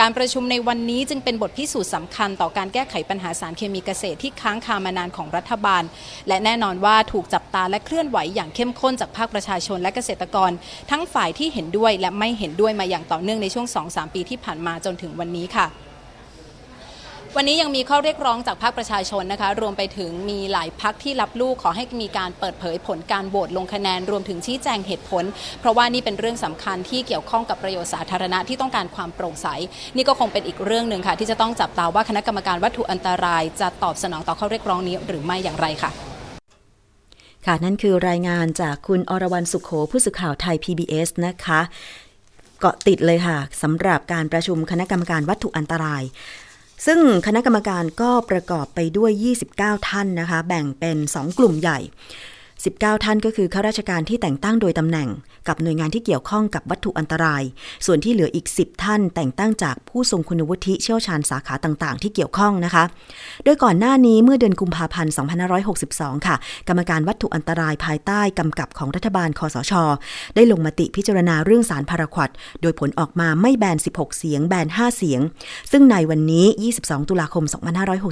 [0.00, 5.82] การประชุมในวันนี้จึงเป็นบทพิสูจน์สำคัญต่อการแก้ไขปัญหาสารเคมีเกษตรที่ค้างคามานานของรัฐบาล
[6.28, 10.50] และแน่นอนว่าถูกจับตาและเคลื่อนไหวอย่างเข้มข้นจากภาคประชาชนและเกษตรกร
[10.90, 15.87] ทั้งฝ่ายที่เห็นด้วยและไม่เห็นด้วยมาอย่างต่อเนื่องในช่วง 2-3 ปีที่ผ่านมาจนถึงวันนี้ค่ะ
[17.40, 25.24] วันนี้ยังมีข้อเรียกร้องจากภาคประชาชนนะคะ รวมไปถึงมีหลายพักที่รับลูกขอให้มีการเปิดเผยผลการโหวตลงคะแนน รวมถึงชี้แจงเหตุผล
[25.60, 29.46] เพราะว่านี่เป็นเรื่องสำคัญที่เกี่ยวข้องกับประโยชน์สาธารณะที่ต้องการความโปร่งใส
[29.96, 35.90] นี่ก็คงเป็นอีกเรื่องหนึ่งค่ะ ที่จะต้องจับตาว่าคณะกรรมการวัตถุอันตราย จะตอบสนองต่อข้อเรียกร้องนี้หรือไม่อย่างไรค่ะ
[37.46, 41.60] ค่ะนั่นคือรายงานจากคุณอรวรันสุขโขผู้สื่อข่าวไทย PBS นะคะ
[42.60, 46.04] เกาะติดเลยค่ะสำหรับการประชุมคณะกรรมการวัตถุอันตราย
[46.86, 49.10] ซึ่งคณะกรรมการก็ประกอบไปด้วย
[49.50, 51.78] 29 ท่านนะคะ แบ่งเป็น 2 กลุ่มใหญ่
[52.66, 55.08] 19 ท่านก็คือข้าราชการที่แต่งตั้งโดยตำแหน่ง
[55.48, 57.42] กับหน่วยงานที่เกี่ยวข้องกับวัตถุอันตราย
[57.86, 62.84] ส่วนที่เหลืออีก 10 ท่าน แต่งตั้งจากผู้ทรงคุณวุฒิเชี่ยวชาญสาขาต่างๆ ที่เกี่ยวข้องนะคะ
[63.44, 65.12] โดยก่อนหน้านี้เมื่อเดือนกุมภาพันธ์
[65.68, 66.36] 2562 ค่ะ
[66.68, 69.72] กรรมการวัตถุอันตรายภายใต้กำกับของรัฐบาลคอสช
[70.34, 72.30] ได้ลงมติพิจารณาเรื่องสารพาราควด
[72.62, 75.20] โดยผลออกมาไม่แบน 16 เสียง แบน 5 เสียง
[75.70, 76.46] ซึ่งในวันนี้
[76.78, 77.44] 22 ตุลาคม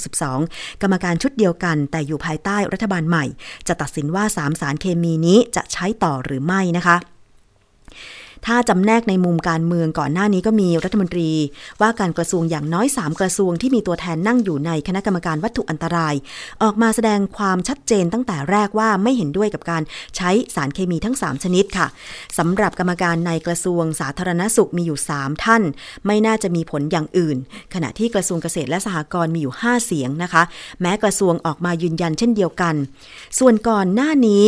[0.07, 3.25] 2562 กรรมการชุดเดียวกัน แต่อยู่ภายใต้รัฐบาลใหม่
[3.69, 6.97] จะตัดสินว่า3 สารเคมีนี้จะใช้ต่อหรือไม่นะคะ
[8.47, 11.31] ถ้าจำแนกในมุมการเมืองก่อนหน้านี้ก็มีรัฐมนตรี
[11.81, 16.15] ว่าการกระทรวงอย่างน้อย 3 กระทรวงที่มีตัวแทนนั่งอยู่ในคณะกรรมการวัตถุอันตราย
[16.63, 19.83] ออกมาแสดงความชัดเจนตั้งแต่แรกว่าไม่เห็นด้วยกับการ
[20.17, 21.87] ใช้สารเคมีทั้ง 3 ชนิดค่ะ
[22.39, 25.63] สำหรับกรรมการในกระทรวงสาธารณสุขมีอยู่ 3 ท่าน
[26.07, 27.37] ไม่น่าจะมีผลอย่างอื่น
[27.75, 30.43] ขณะที่กระทรวงเกษตรและสหกรณ์มีอยู่ 5 เสียงนะคะ
[30.81, 32.75] แม้กระทรวงออกมายืนยันเช่นเดียวกัน
[33.39, 34.47] ส่วนก่อนหน้านี้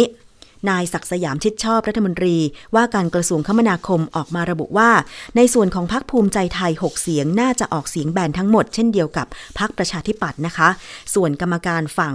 [0.69, 2.37] นายศักสยามชิดชอบรัฐมนตรี
[2.75, 4.91] ว่าการกระทรวงคมนาคมออกมาระบุว่า
[5.37, 9.27] ในส่วนของพักภูมิใจไทย 6 เสียงน่าจะออกเสียงแบนทั้งหมดเช่นเดียวกับ
[9.59, 10.69] พักประชาธิปัตย์นะคะ
[11.15, 12.15] ส่วนกรรมการฝั่ง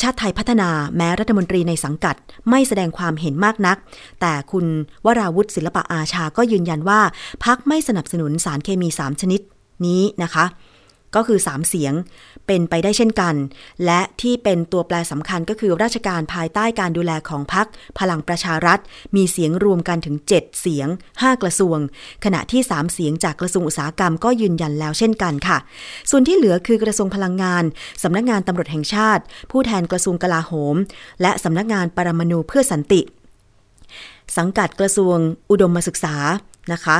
[0.00, 2.16] ชาติไทยพัฒนาแม้รัฐมนตรีในสังกัด
[2.50, 3.76] ไม่แสดงความเห็นมากนัก
[4.20, 4.66] แต่คุณ
[5.06, 7.00] วราวุฒิศิลปะอาชาก็ยืนยันว่า
[7.44, 9.40] พักไม่สนับสนุนสารเคมี 3 ชนิด
[9.86, 10.44] นี้นะคะ
[11.14, 11.94] ก็คือ 3 เสียง
[12.46, 13.34] เป็นไปได้เช่นกัน
[13.84, 17.66] และที่เป็นตัวแปรสำคัญก็คือราชการภายใต้การดูแลของพัก
[17.98, 18.78] พลังประชารัฐ
[19.16, 21.78] มีเสียงรวมกันถึง 7 เสียง 5 กระทรวง
[22.24, 25.58] ขณะที่ 3 เสียงจากกระทรวงอุตสาหกรรมก็ยืนยันแล้วเช่นกันค่ะ
[26.10, 27.64] ส่วนที่เหลือคือกระทรวงพลังงาน
[28.02, 30.76] สำนักงานตำรวจแห่งชาติ ผู้แทนกระทรวงกลาโหม
[31.22, 33.00] และสำนักงานปรมาณูเพื่อสันติ
[34.36, 35.16] สังกัดกระทรวง
[35.50, 36.16] อุดมศึกษา
[36.72, 36.98] นะคะ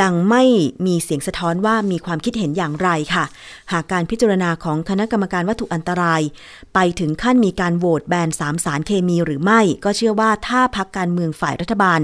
[0.00, 0.42] ยังไม่
[0.86, 3.24] มีเสียงสะท้อนว่ามีความคิดเห็นอย่างไรค่ะ
[3.72, 6.22] หากการพิจารณาของคณะกรรมการวัตถุอันตราย
[6.74, 12.00] ไปถึงขั้นมีการโหวตแบนสามสารเคมีหรือไม่ ก็เชื่อว่าถ้าพักการเมืองฝ่ายรัฐบาล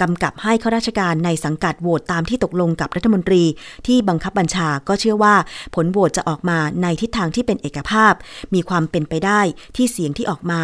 [0.00, 3.42] กำกับให้ข้าราชการในสังกัดโหวตตามที่ตกลงกับรัฐมนตรี
[3.86, 5.34] ที่บังคับบัญชาก็เชื่อว่า
[5.74, 8.12] ผลโหวตจะออกมาในทิศทางที่เป็นเอกภาพ
[8.54, 9.40] มีความเป็นไปได้
[9.76, 10.62] ที่เสียงที่ออกมา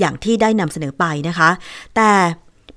[0.00, 1.50] อย่างที่ได้นำเสนอไปนะคะ
[1.96, 2.10] แต่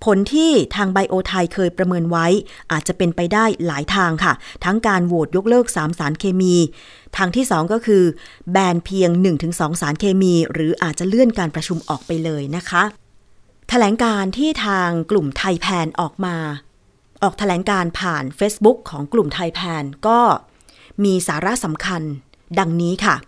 [0.05, 2.27] ผลที่ทางไบโอไทยเคยประเมินไว้
[2.71, 4.33] อาจจะเป็นไปได้หลายทางค่ะ
[4.65, 6.55] ทั้งการโหวตยกเลิก 3 สารเคมี
[7.17, 8.03] ทางที่ 2 ก็คือ
[8.51, 9.09] แบนเพียง
[9.45, 16.35] 1-2 สารเคมี หรืออาจจะเลื่อนการประชุมออกไปเลยนะคะแถลงการณ์ที่ทางกลุ่มไทยแพนออกมา
[17.23, 20.19] ออกแถลงการณ์ผ่าน Facebook ของกลุ่มไทยแพนก็
[21.03, 22.01] มีสาระสำคัญ
[22.59, 23.25] ดังนี้ค่ะ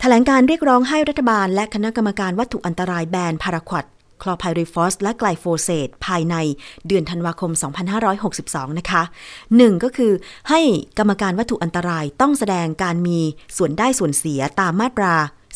[0.00, 3.84] แถลงการณ์เรียกร้องให้รัฐบาลและคณะกรรมการวัตถุอันตรายแบนพาราควอต
[4.22, 6.34] คลอร์ไพริฟอสและไกลโฟเซตภายใน
[6.86, 7.50] เดือนธันวาคม
[8.14, 9.02] 2562 นะคะ
[9.42, 9.84] 1.
[9.84, 10.12] ก็คือ
[10.50, 10.60] ให้
[10.98, 13.18] กรรมการวัตถุอันตรายต้องแสดงการมี
[13.56, 15.14] ส่วนได้ส่วนเสียตามมาตรา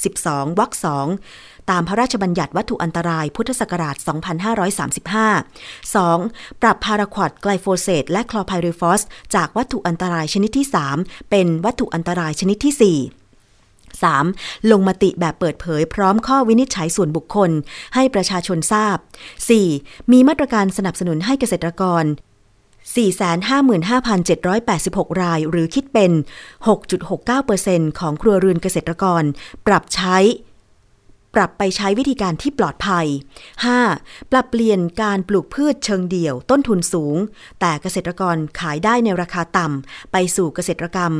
[0.08, 0.72] 12 วรรค
[1.20, 3.96] 2 ตามพระราชบัญญัติวัตถุอันตรายพุทธศักราช
[5.30, 6.62] 2535 2.
[6.62, 9.02] ปรับพาราควอดไกลโฟเซตและคลอไพริฟอส
[9.34, 10.66] จากวัตถุอันตรายชนิดที่
[10.98, 13.19] 3 เป็นวัตถุอันตรายชนิดที่ 4
[14.08, 14.70] 3.
[14.70, 17.50] ลงมติแบบเปิดเผยพร้อมข้อวินิจฉัยส่วนบุคคล
[17.94, 18.96] ให้ประชาชนทราบ
[19.54, 20.12] 4.
[20.12, 22.04] มีมาตรการสนับสนุนให้เกษตรกร
[23.62, 26.12] 455,786 ราย หรือคิดเป็น
[27.26, 29.22] 6.69%ของครัวเรือนเกษตรกร
[29.66, 30.18] ปรับใช้
[31.34, 33.06] ปรับไปใช้วิธีการที่ปลอดภัย
[33.68, 34.30] 5.
[34.30, 37.16] ปรับเปลี่ยนการปลูกพืชเชิงเดี่ยว ต้นทุนสูง
[37.60, 41.12] แต่เกษตรกรขายได้ในราคาต่ำ ไปสู่เกษตรกรรม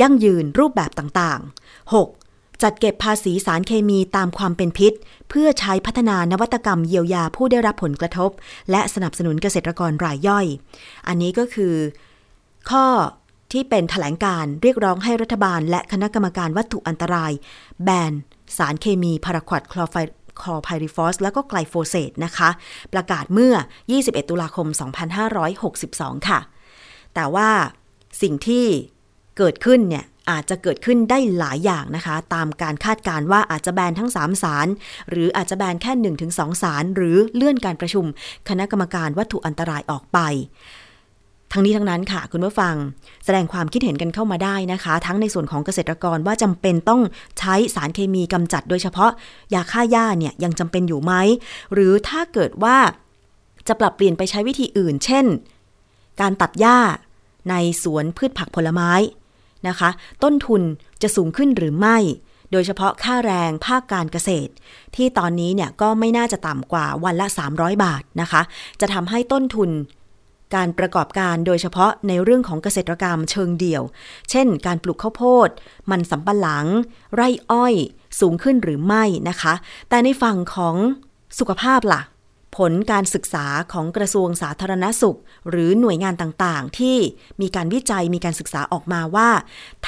[0.00, 2.62] ยั่งยืนรูปแบบต่างๆ 6.
[2.62, 4.92] จัดเก็บภาษีสารเคมีตามความเป็นพิษ
[5.28, 8.30] เพื่อใช้พัฒนานวัตกรรมเยียวยาผู้ได้รับผลกระทบ
[8.70, 10.46] และสนับสนุนเกษตรกรรายย่อย
[11.08, 11.74] อันนี้ก็คือ
[12.70, 12.86] ข้อ
[13.52, 17.32] ที่เป็นถแถลงการเรียกร้องให้รัฐบาล และคณะกรรมการวัตถุอันตราย
[17.84, 18.12] แบน
[18.56, 19.96] สารเคมีพาราควดคลอไฟ
[20.40, 22.48] คลอไพริฟอส แล้วก็ไกลโฟเซตนะคะ
[22.92, 23.54] ประกาศเมื่อ
[23.92, 24.66] 21 ตุลาคม
[25.48, 26.40] 2562 ค่ะ
[27.14, 27.48] แต่ว่า
[28.22, 28.66] สิ่งที่
[29.38, 34.66] เกิดขึ้นเนี่ยอาจจะเกิดขึ้นได้หลายอย่างนะคะ ตามการคาดการว่าอาจจะแบนทั้ง 3 สาร
[35.10, 35.92] หรืออาจจะแบนแค่
[36.26, 38.04] 1-2 สาร หรือเลื่อนการประชุม
[38.48, 40.18] คณะกรรมการวัตถุอันตรายออกไป
[41.52, 42.74] ทั้งนี้ทั้งนั้นค่ะ คุณผู้ฟัง
[43.24, 47.00] แสดงความคิดเห็นกันเข้ามาได้นะคะ ทั้งในส่วนของเกษตรกรว่าจำเป็นต้อง
[47.38, 49.10] ใช้สารเคมีกำจัดโดยเฉพาะ
[49.54, 51.12] ยาฆ่าหญ้าเนี่ยยังจำเป็นอยู่ไหม
[51.72, 52.76] หรือถ้าเกิดว่า
[53.68, 55.26] จะปรับเปลี่ยนไปใช้วิธีอื่น เช่น
[56.20, 56.78] การตัดหญ้า
[57.50, 58.92] ในสวนพืชผักผลไม้
[59.68, 59.90] นะคะ
[60.24, 60.62] ต้นทุน
[61.02, 61.98] จะสูงขึ้นหรือไม่
[62.52, 64.52] โดยเฉพาะค่าแรงภาคการเกษตร
[64.96, 68.42] ที่ตอนนี้เนี่ยก็ไม่น่าจะต่ำกว่าวันละ 300 บาทนะคะ
[68.80, 69.70] จะทำให้ต้นทุน
[70.54, 73.82] การประกอบการโดยเฉพาะในเรื่องของเกษตรกรรมเชิงเดี่ยว
[74.30, 75.48] เช่น การปลูกข้าวโพด
[75.90, 76.66] มันสำปะหลัง
[77.14, 77.74] ไร่อ้อย
[78.20, 79.54] สูงขึ้นหรือไม่นะคะ
[79.88, 80.76] แต่ในฝั่งของ
[81.38, 82.02] สุขภาพละ่ะ
[82.56, 85.18] ผลการศึกษาของกระทรวงสาธารณสุข
[85.50, 86.96] หรือหน่วยงานต่างๆ ที่
[87.40, 89.30] มีการวิจัยมีการศึกษาออกมาว่า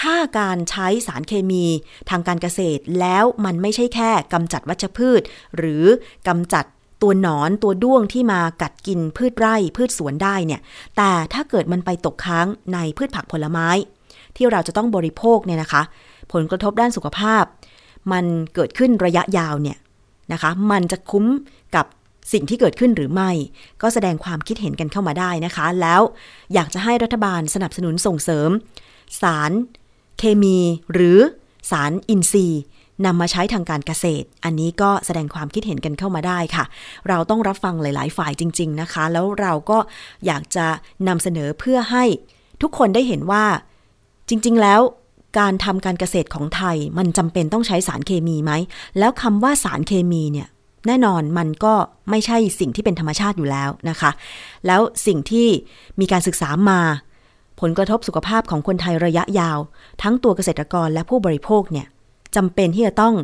[0.00, 1.64] ถ้าการใช้สารเคมี
[2.10, 5.22] ทางการเกษตรแล้วมันไม่ใช่แค่กำจัดวัชพืช
[5.56, 5.84] หรือ
[6.28, 6.64] กำจัด
[7.02, 10.60] ตัวหนอนตัวด้วงที่มากัดกินพืชไร่พืชสวนได้เนี่ย
[10.96, 13.68] แต่ถ้าเกิดมันไปตกค้างในพืชผักผลไม้
[14.36, 15.82] ที่เราจะต้องบริโภคเนี่ยนะคะ
[16.32, 17.44] ผลกระทบด้านสุขภาพ
[18.12, 19.78] มันเกิดขึ้นระยะยาวเนี่ย
[20.32, 21.26] นะคะ มันจะคุ้ม
[21.76, 21.86] กับ
[22.32, 23.30] สิ่งที่เกิดขึ้นหรือไม่
[23.82, 26.00] ก็แสดงความคิดเห็นกันเข้ามาได้นะคะ แล้ว
[26.54, 28.50] อยากจะให้รัฐบาลสนับสนุนส่งเสริม
[29.22, 29.52] สาร
[30.18, 30.58] เคมี
[30.92, 31.18] หรือ
[31.70, 32.62] สารอินทรีย์
[33.06, 36.64] นำมาใช้ทางการเกษตร อันนี้ก็แสดงความคิดเห็นกันเข้ามาได้ค่ะ
[37.08, 39.78] เราต้องรับฟังหลาย ๆ ฝ่ายจริง ๆ นะคะ แล้วเราก็
[40.26, 40.66] อยากจะ
[41.08, 42.04] นำเสนอเพื่อให้
[42.62, 43.44] ทุกคนได้เห็นว่า
[44.28, 44.80] จริง ๆ แล้ว
[45.38, 48.52] การทำการเกษตรของไทยมันจำเป็นต้องใช้สารเคมีไหม
[48.98, 50.48] แล้วคำว่าสารเคมีเนี่ย
[50.86, 51.74] แน่นอนมันก็
[52.10, 54.10] ไม่ใช่สิ่งที่เป็นธรรมชาติอยู่แล้วนะคะ
[54.66, 55.48] แล้วสิ่งที่
[56.00, 56.80] มีการศึกษามา
[57.60, 59.58] ผลกระทบสุขภาพของคนไทยระยะยาว
[60.02, 61.86] ทั้งตัวเกษตรกรและผู้บริโภคเนี่ย
[62.36, 63.14] จำเป็นที่จะต้อง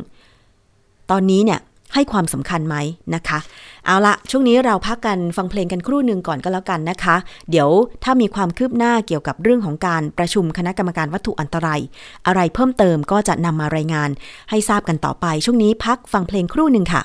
[1.11, 1.61] ตอนนี้เนี่ย
[1.93, 2.75] ให้ความสำคัญไหม
[3.15, 3.39] นะคะ
[3.85, 7.15] เอาละช่วงนี้เราพักกันฟังเพลงกันครู่หนึ่งก่อนก็แล้วกันนะคะ
[7.49, 7.69] เดี๋ยว
[8.03, 11.79] ถ้ามีความคืบหน้าเกี่ยวกับเรื่องของการประชุมคณะกรรมการวัตถุอันตราย
[12.27, 14.09] อะไรเพิ่มเติมก็จะนำมารายงาน
[14.49, 17.01] ให้ทราบกันต่อไป ช่วงนี้พักฟังเพลงครู่หนึ่งค่ะ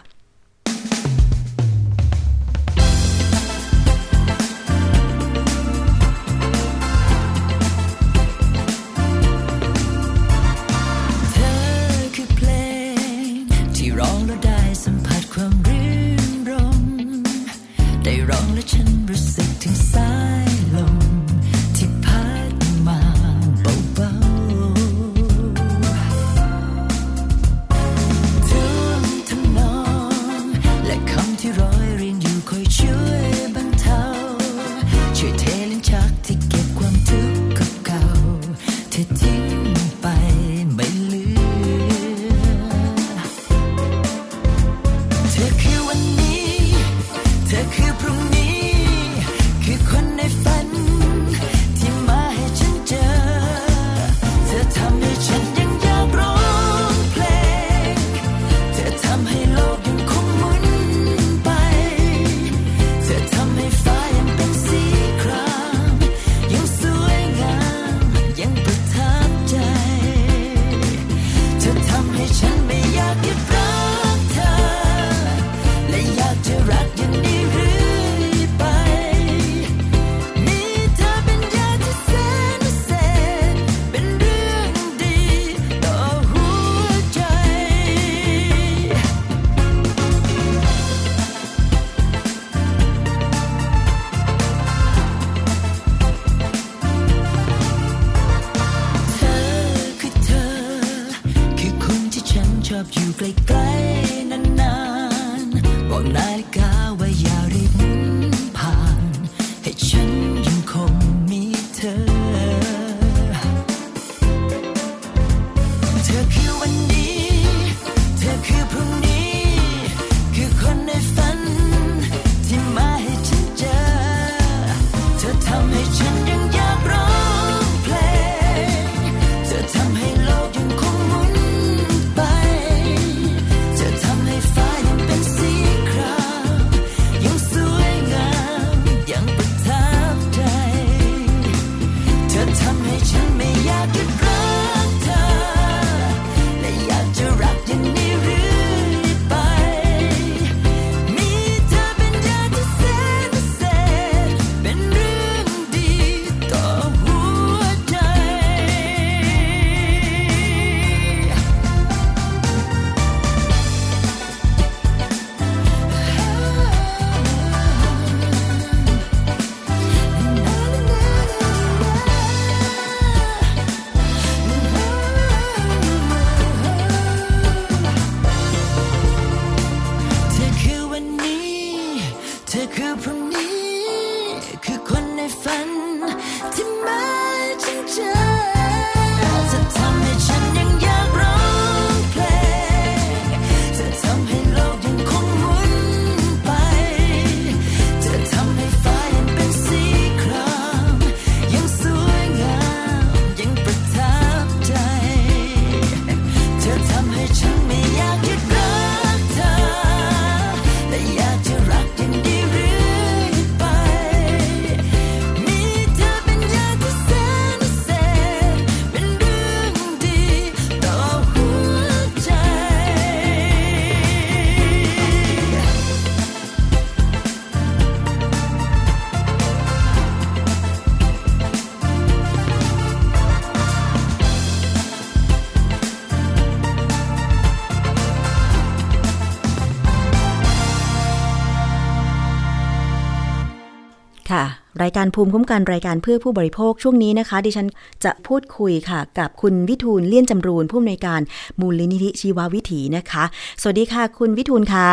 [244.83, 247.67] รายการภูมิคุ้มกันรายการเพื่อผู้บริโภคช่วงนี้นะคะ ดิฉัน
[248.05, 251.21] จะพูดคุยค่ะ กับคุณวิทูลเลี่ยนจำรูนผู้อำนวยการ
[251.61, 253.25] มูลนิธิชีววิถีนะคะ
[253.63, 254.89] สวัสดีค่ะ คุณวิทูลคะ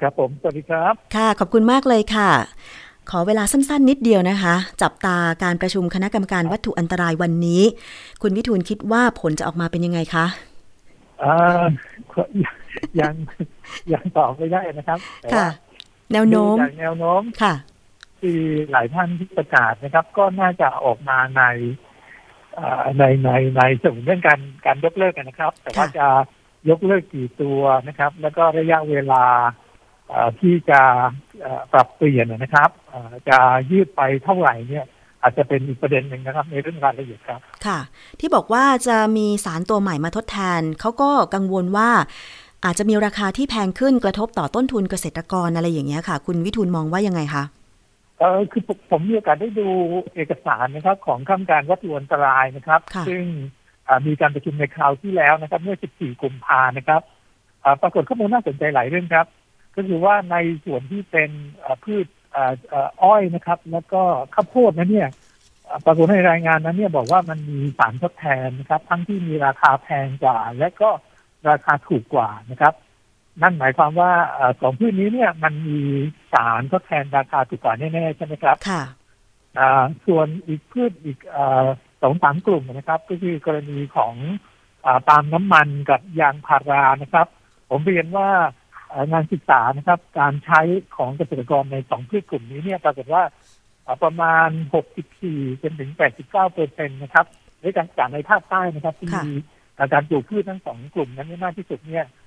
[0.00, 2.30] ครับผมสวัสดีครับ ค่ะ ขอบคุณมากเลยค่ะ
[3.10, 7.62] ขอเวลาสั้นๆ นิดเดียวนะคะ จับตาการประชุมคณะกรรมการวัตถุอันตรายวันนี้
[8.22, 10.26] คุณวิทูลคิดว่าผลจะออกมาเป็นยังไงคะ
[11.22, 11.64] อ่า
[13.00, 13.14] ยัง
[13.92, 17.54] ยังตอบไม่ได้นะครับแต่ค่ะว่าแนวโน้มดูจากแนวโน้มค่ะ
[18.22, 18.36] ที่
[18.70, 21.42] หลายท่านที่ประกาศนะครับ ก็น่าจะออกมาใน
[22.98, 26.06] ในในในส่วนเรื่องการการยกเลิกกันนะครับ แต่ว่าจะ
[26.70, 29.24] ยกเลิกกี่ตัวนะครับ แล้วก็ระยะเวลา
[30.40, 30.80] ที่จะ
[31.72, 32.70] ปรับเปลี่ยนนะครับ
[33.28, 33.38] จะ
[33.70, 34.84] ยืดไปเท่าไหร่เนี่ย
[35.22, 37.78] อาจจะเป็นอีกประเด็นหนึ่งนะครับ ในเรื่องรายละเอียดครับ ค่ะ
[38.20, 41.90] ที่บอกว่าจะมีสารตัวใหม่มาทดแทน เขาก็กังวลว่า
[42.64, 47.44] อาจจะมีราคาที่แพงขึ้นกระทบต่อต้นทุนเกษตรกรอะไรอย่างเงี้ยค่ะ คุณวิทูลมองว่ายังไงคะ
[48.22, 49.68] เออคือผมผมมีโอกาสได้ดู
[50.14, 53.22] เอกสารนะครับ ของข้ามการวัตถุอันตรายนะครับค่ะซึ่ง
[53.88, 57.02] อ่ามีการประชุมในคราวที่แล้วนะครับ เมื่อ 14 กุมภานะครับ
[57.64, 59.26] อ่าปรากฏข้อมูลน่าสนใจหลายเรื่องครับ
[59.76, 61.30] ก็คือว่าในส่วนที่เป็น
[61.64, 62.06] อ่าพืช
[62.36, 64.02] อ่าอ่าอ้อยนะครับ แล้วก็
[64.34, 65.08] ข้าวโพดนั้นเนี่ย
[65.68, 70.90] อ่าปรากฏในรายงานนั้นเนี่ยบอกว่ามันมีสารทดแทนนะครับ ทั้งที่มีราคาแพงกว่า และก็
[71.48, 72.74] ราคาถูกกว่านะครับ
[73.40, 75.78] นั่นหมายความว่าเอ่อสองพืชนี้เนี่ยมันมี
[76.32, 78.82] สารทดแทนราคาถูกกว่าแน่ๆใช่ไหมครับ ค่ะ
[79.58, 81.66] อ่าส่วนอีกพืชอีกเอ่อ
[82.02, 84.14] สองสามกลุ่มนะครับ ก็คือกรณีของ
[84.84, 87.26] อาปาล์มน้ำมันกับยางพารานะครับ
[87.70, 88.28] ผมเรียนว่า
[88.88, 90.60] เอ่องานศึกษานะครับ การใช้
[90.96, 93.22] ของเกษตรกรในสองพืชกลุ่มนี้เนี่ยปรากฏว่า
[93.86, 94.48] อ่าประมาณ
[95.04, 97.26] 64จนถึง 89เปอร์เซ็นต์นะครับ
[97.60, 99.34] ในการจากในภาคใต้นะครับ ที่ค่ะมี
[99.92, 102.21] การปลูกพืชทั้งสองกลุ่มนั้นเนี่ยมากที่สุดเนี่ยอ่า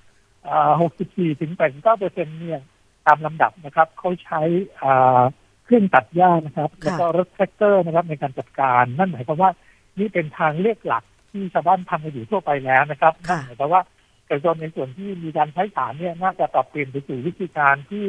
[0.54, 2.60] 64ถึง89เปอร์เซ็นเนี่ย
[3.06, 4.40] ตามลำดับนะครับเขาใช้
[4.82, 5.22] อ่า
[5.64, 9.50] เครื่องตัดหญ้านะครับ แล้วก็รถแทรกเตอร์นะครับในการจัดการ นั่นหมายความว่า
[9.98, 13.82] นี่เป็นทางเลือกหลักที่ชาวบ้านทำกันอยู่ทั่วไปแล้วนะครับนั่นหมายความว่า
[14.26, 18.06] เกษตรกรในส่วนที่มีการใช้สารเนี่ยน่าจะปรับเปลี่ยนไปสู่วิธีการที่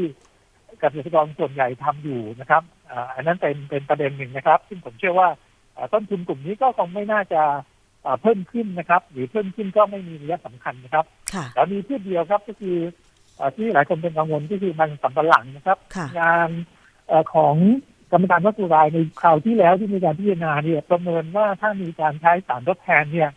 [0.79, 5.29] เกษตรกรส่วนใหญ่ทำอยู่นะครับอ่าอันนั้นเป็นเป็นประเด็นหนึ่งนะครับ ซึ่งผมเชื่อว่า
[5.75, 7.57] อ่าต้นทุนกลุ่มนี้ก็คงไม่น่าจะอ่า
[8.21, 12.77] เพิ่มขึ้นนะครับ หรือเพิ่มขึ้นก็ไม่มีนัยสำคัญนะครับค่ะแล้วมีพืชเดียวครับก็คือ
[13.35, 16.49] เอ่อที่หลายคนเป็นกังวลก็คือมันสำปะหลังนะครับค่ะงาน
[17.07, 17.55] เอ่อของ
[18.11, 23.29] กรรมการวัตถุรายในคราวที่แล้วที่มีการพิจารณาเนี่ยประเมินว่าถ้ามีการใช้สารทดแทนเนี่ย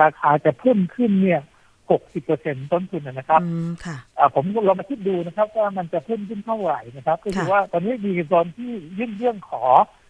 [0.00, 1.40] ราคาจะเพิ่มขึ้นเนี่ย
[1.88, 9.64] 60เปอร์เซ็นต้นทุนนะครับอืมค่ะอ่าผมลองมาคิดดูนะครับ ว่ามันจะเพิ่มขึ้นเท่าไหร่นะครับ ก็คือค่ะว่าตอนนี้มีกรที่ยื่นเรื่องขอ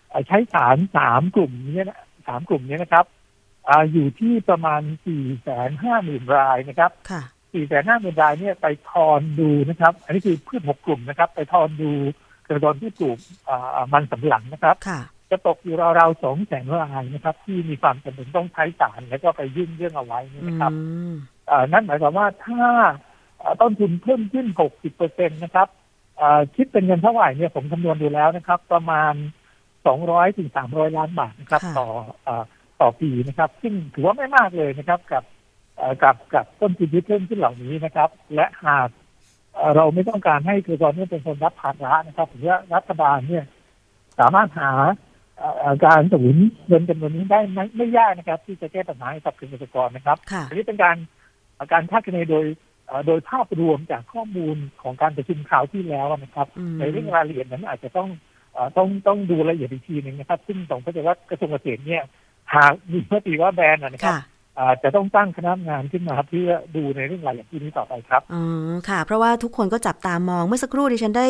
[0.09, 3.05] เอ่อใช้สารสามกลุ่มนี้นะสามกลุ่มนี้นะครับ
[3.69, 11.91] อ่าอยู่ที่ประมาณสี่แสนห้าหมื่นรายนะครับค่ะสี่แสนห้าหมื่นรายเนี่ยไปทอนดูนะครับ อันนี้คือพืชหกกลุ่มนะครับ ไปทอนดู
[12.45, 15.01] เกษตรกรที่ปลูกอ่ามันสำปะหลังนะครับค่ะ
[15.31, 20.81] จะตกอยู่ราวๆสองแสนรายนะครับ ที่มีความจำเป็นต้องใช้สารแล้วก็ไปยื่นเรื่องเอาไว้นะครับอื
[21.11, 21.13] ม
[21.47, 22.63] เอ่อนั่นหมายความว่าถ้า
[23.39, 25.69] เอ่อต้นทุนเพิ่มขึ้น 60เปอร์เซ็นต์นะครับ
[26.17, 29.15] เอ่อคิดเป็นเงินเท่าไหร่เนี่ยผมคำนวณดูแล้วนะครับ ประมาณ
[29.75, 31.89] 200ถึง300 ล้านบาทนะครับค่ะต่อ
[32.25, 32.43] เอ่อ
[32.83, 35.23] ต่อปีนะครับ ซึ่งถือว่าไม่มากเลยนะครับ กับ
[35.77, 38.89] เอ่อกับกับต้นทุนที่เพิ่มขึ้นเหล่านี้นะครับ และหาก
[39.55, 43.45] เอ่อเราไม่ต้องการให้เกษตรกรเนี่ยเป็นคนรับภาระนะครับถือว่ารัฐบาลเนี่ย
[44.19, 44.73] สามารถหา
[45.39, 50.97] เอ่อเอ่อการสนุนเงินจำนวนนี้ได้ไม่ไม่ยากนะครับ ที่จะแก้ปัญหาให้กับเกษตรกรนะครับค่ะอันนี้เป็นการ
[51.55, 52.45] เอ่อการคาดคะเนโดย
[52.87, 58.09] เอ่อโดยภาพรวมจากข้อมูลของการประชุมคราวที่แล้วนะครับอืมในเรื่องรายละเอียดนั้นอาจจะต้อง
[58.53, 62.03] เอ่อต้องต้องดูรายละเอียดอีกทีหนึ่งนะครับ ซึ่งต้องเข้าใจว่ากระทรวงเกษตรเนี่ย
[62.55, 64.15] หากมีมติว่าแบนนะครับ
[64.61, 71.27] อ่อจะต้องตั้งคณะทำงานขึ้นมาเพื่อดูในเรื่องรายละเอียดที่นี้ต่อไปครับอ๋อค่ะ เพราะว่าทุกคนก็จับตามองเมื่อสักครู่ดิฉันได้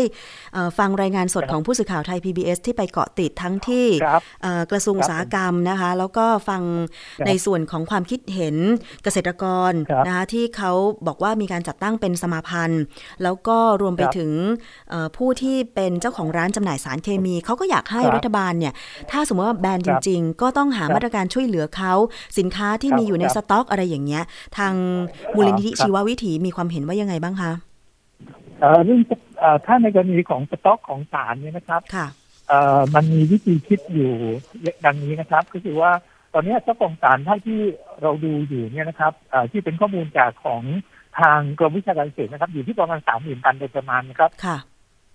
[0.53, 6.63] เอ่อฟังรายงานสดครับของผู้สื่อข่าวไทย PBS ที่ไปเกาะติดทั้งที่ครับเอ่อกระทรวงครับอุตสาหกรรมนะคะ แล้วก็ฟัง
[7.19, 8.57] ครับในส่วนของความคิดเห็น
[9.05, 10.73] เกษตรกรครับนะคะที่เขา
[11.07, 12.83] บอกว่ามีการจัดตั้งเป็นสมาพันธ์
[13.23, 14.31] แล้วก็รวมไปครับถึง
[14.91, 18.73] เอ่อผู้ที่เป็นเจ้าของร้านจำหน่ายสารเคมีเขาก็อยากให้ครับรัฐบาลเนี่ย
[19.11, 21.93] ถ้าสมมติว่าแบนคจรับริง ๆ ก็ต้องหาครับมาตรการช่วยเหลือเขา
[22.39, 24.23] สินค้าที่ครับมีอยู่ในครับสต็อกอะไรอย่างเงี้ย
[24.59, 24.75] ทาง
[25.37, 27.53] มูลนิธิครับชีววิถีมีความเห็นว่ายังไงบ้างคะ
[28.61, 29.01] เอ่อเรื่อง
[29.39, 32.07] เอ่อถ้าในกรณีของสต็อกของสารเนี่ยนะครับค่ะ
[32.49, 34.13] เอ่อมันมีวิธีคิดอยู่
[34.85, 35.93] ดังนี้นะครับ ก็คือว่า
[36.35, 37.61] ตอนนี้เจ้าของสารเท่าที่
[38.03, 40.63] เราดูอยู่เนี่ยนะครับเอ่อที่เป็นข้อมูลจากของ
[41.21, 44.57] ทางกรมวิชาการเกษตรนะครับ อยู่ที่ประมาณสามหมื่นตันโดยประมาณนะครับค่ะ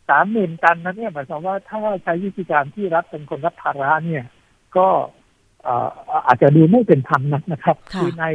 [0.10, 4.24] สามหมื่นตันนั้นเนี่ยหมายความว่าถ้าใช้วิธีการที่รัฐเป็นคนรับภาระเนี่ย
[4.78, 5.88] ก็เอ่อ
[6.28, 8.26] อาจจะดูไม่เป็นธรรมนักนะครับค่ะอใน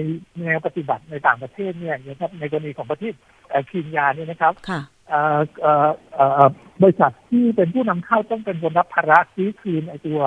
[0.41, 3.13] แนวปฏิบัติในต่างประเทศเนี่ยนะครับในกรณีของประเทศ
[3.49, 6.47] เอ่อคีนยาเนี่ยนะครับค่ะเอ่อเอ่อเอ่อ
[6.83, 10.21] บริษัทที่เป็นผู้นำเข้าต้องเป็นคนรับภาระซื้อคืนไอตัว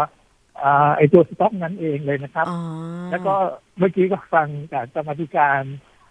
[0.60, 2.60] เอ่อไอตัวสต็อกนั้นเองเลยนะครับอ๋อ
[3.12, 3.34] แล้วก็
[3.78, 5.62] เมื่อกี้ก็ฟังจากกรรมาธิการ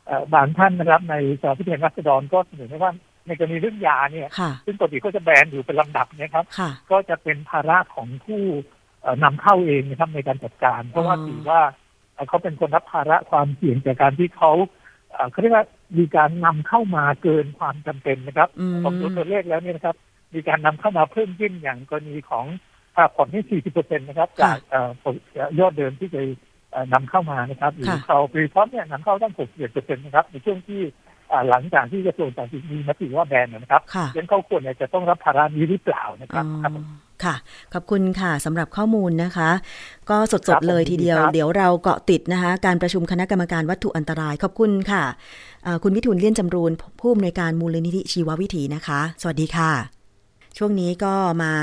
[0.07, 2.93] เอ่อบางท่านนะครับ ในสภาผู้แทนราษฎรก็เสนอไว้ว่า
[3.26, 8.82] ในกรณีเรื่องยาเนี่ยค่ะซึ่งปกติก็จะแบนอยู่เป็นลำดับเนะครับค่ะก็จะเป็นภาระของผู้เอ่อ
[9.24, 11.61] นำเข้าเองนะครับในการจัดการ เพราะว่าอ๋อถือว่า
[12.14, 14.53] เอ่อเขาเป็นคนรับภาระความเสี่ยงจากการที่เขา
[15.11, 15.66] เอ่อเขาเรียกว่า
[15.98, 19.96] มีการนำเข้ามาเกินความจำเป็นนะครับอืมผมดูตัวเลขแล้วเนี่ยนะครับ
[20.34, 22.46] มีการนำเข้ามาเพิ่มขึ้นอย่างกรณีของ
[22.94, 24.90] ค่าผ่อนที่40เปอร์เซ็นต์นะครับ จากเอ่อ
[25.59, 26.28] ยอดเดิมที่เคย
[26.70, 31.11] เอ่อนำเข้ามานะครับหรือค่ะเขาฟรีพร้อมเนี่ยนำเข้าตั้ง61เปอร์เซ็นต์นะครับในช่วงที่อ่า
[31.51, 36.72] หลังจากที่กระทรวงสาธารณสุขมีมติว่าแบนนะครับค่ะยังเขาควรเนี่ยจะต้องรับภาระนี้หรือเปล่านะครับอ๋อครับ
[37.24, 37.35] ค่ะ
[37.74, 39.51] ขอบคุณค่ะสำหรับข้อมูลนะคะ
[40.11, 45.05] ก็สครัดบๆเลยผมทีเดียวครับเดี๋ยวเราเกาะติดนะคะ การประชุมคณะกรรมการวัตถุอันตราย ขอบคุณค่ะ
[45.64, 49.70] เอ่อคุณวิทูลเลี่ยนจำรูนผู้อำนวยการมูลนิธิชีววิถีนะคะ สวัสดีค่ะ
[50.59, 51.55] ช่วงนี้ก็มา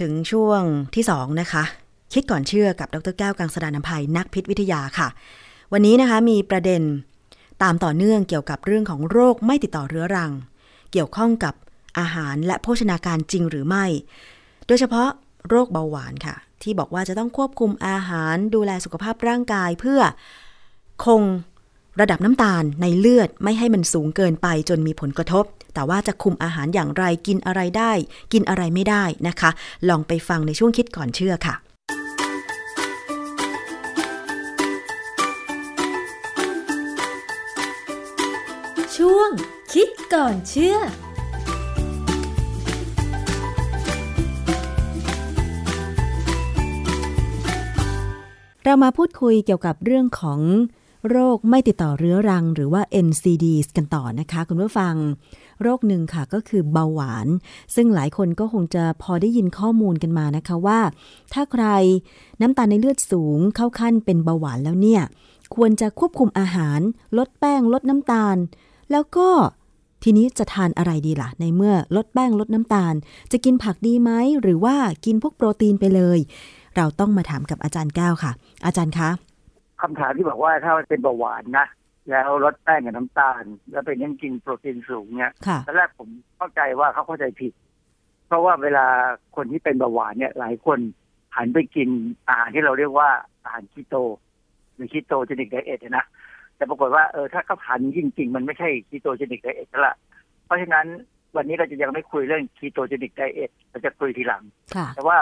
[0.00, 0.62] ถึงช่วง
[0.94, 1.64] ที่สองนะคะ
[2.12, 5.08] คิดก่อนเชื่อกับดรแก้วกังสดานนภัยนักพิษวิทยาค่ะ
[5.72, 6.82] วันนี้นะคะมีประเด็น
[7.62, 10.32] ตามต่อเนื่องเกี่ยวกับเรื่องของโรคไม่ติดต่อเรื้อรัง
[10.92, 11.54] เกี่ยวข้องกับ
[11.98, 13.84] อาหารและโภชนาการจริงหรือไม่
[14.66, 15.08] โดยเฉพาะ
[15.48, 20.00] โรคเบาหวานค่ะ ที่บอกว่าจะต้องควบคุมอาหารดูแลสุขภาพร่างกายเพื่อ
[21.04, 21.22] คง
[22.00, 25.44] ระดับน้ำตาลในเลือดไม่ให้มันสูงเกินไปจนมีผลกระทบ
[25.74, 27.92] แต่ว่าจะคุมอาหารอย่างไรกินอะไรได้
[28.32, 29.50] กินอะไรไม่ได้นะคะ
[29.88, 31.54] ลองไปฟังในช่วงคิดก่อนเชื่อค่ะ
[39.78, 40.76] คิดก่อนเชื่อ
[48.64, 50.40] เรามาพูดคุยเกี่ยวกับเรื่องของ
[51.10, 54.94] โรคไม่ติดต่อเรื้อรังหรือว่า NCDs กันต่อนะคะ คุณผู้ฟัง
[55.62, 57.26] โรคหนึ่งค่ะก็คือเบาหวาน
[57.74, 60.80] ซึ่งหลายคนก็คงจะพอได้ยินข้อมูลกันมานะคะว่า
[61.32, 61.64] ถ้าใคร
[62.40, 65.02] น้ำตาลในเลือดสูงเข้าขั้นเป็นเบาหวานแล้วเนี่ย
[65.54, 66.80] ควรจะควบคุมอาหาร
[67.18, 68.38] ลดแป้งลดน้ำตาล
[68.92, 69.28] แล้วก็
[70.04, 72.94] ทีนี้จะทานอะไรดีล่ะ ในเมื่อลดแป้งลดน้ำตาล
[73.32, 74.10] จะกินผักดีไหม
[74.42, 76.18] หรือว่ากินพวกโปรตีนไปเลย
[76.76, 78.32] เราต้องมาถามกับอาจารย์แก้วค่ะ
[78.64, 79.10] อาจารย์คะ
[79.80, 81.66] คำถามที่บอกว่าถ้ามันเป็นเบาหวานนะ
[82.10, 87.52] แล้วลดแป้งกับน้ำตาล แล้วเป็นยังกินโปรตีนสูงเนี่ยค่ะตอนแรกผมเข้าใจว่าเขาเข้าใจผิด
[88.26, 88.86] เพราะว่าเวลา
[89.36, 90.78] คนที่เป็นเบาหวานเนี่ย หลายคน
[91.36, 91.88] หันไปกิน
[92.28, 93.08] อาหารที่เราเรียกว่า
[93.42, 93.96] อาหารคีโต
[94.74, 96.06] หรือ ketogenic diet นะ
[96.62, 99.96] แต่ปรากฏว่าเออถ้าเขาทานจริง ๆ มันไม่ใช่ ketogenic diet ละ
[100.44, 100.86] เพราะฉะนั้น
[101.36, 104.42] วันนี้เราจะยังไม่คุยเรื่อง ketogenic diet เราจะคุยทีหลัง
[104.74, 105.16] ค่ะแต่ว่า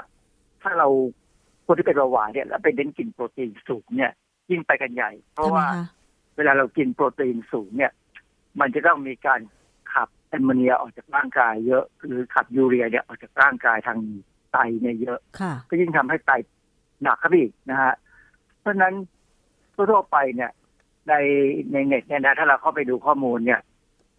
[0.62, 0.88] ถ้าเรา
[1.66, 4.12] คนที่เป็นเบาหวานเนี่ยแล้วไปเน้นกินโปรตีนสูงเนี่ย
[4.50, 5.84] ยิ่งไปกันใหญ่ เพราะทำไมว่าคะ
[6.36, 7.92] เวลาเรากินโปรตีนสูงเนี่ย
[8.60, 9.40] มันจะต้องมีการ
[9.92, 13.98] ขับแอมโมเนียออกจากร่างกายเยอะหรือขับยูเรียเนี่ยออกจากร่างกายทาง
[14.52, 16.30] ไตเนี่ยเยอะค่ะก็ยิ่งทำให้ไต
[17.02, 17.94] หนักครับพี่นะฮะ
[18.60, 18.94] เพราะฉะนั้น
[19.74, 20.50] ทั่วๆไปเนี่ย
[21.08, 21.14] ใน
[21.72, 23.60] ในเน็ตเนี่ยนะถ้าเราเข้าไปดูข้อมูลเนี่ย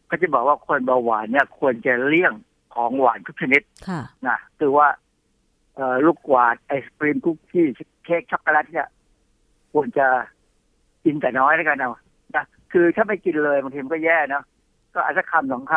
[0.10, 2.34] ก็จะบอกว่าคนเบาหวานเนี่ย ควรจะเลี่ยง
[2.76, 4.88] ของหวานทุกชนิดค่ะนะคือว่า
[5.76, 7.68] เอ่อลูกกวาดไอศครีมคุกกี้
[8.06, 8.88] เค้กช็อกโกแลตเนี่ย
[9.74, 10.08] ควรจะ
[11.04, 11.92] กินแต่น้อยแล้วกันเอา
[12.36, 14.44] นะคือถ้าไม่กินเลยบางทีมันก็แย่เนอะ
[14.96, 15.74] ก็อาจจะคำสองค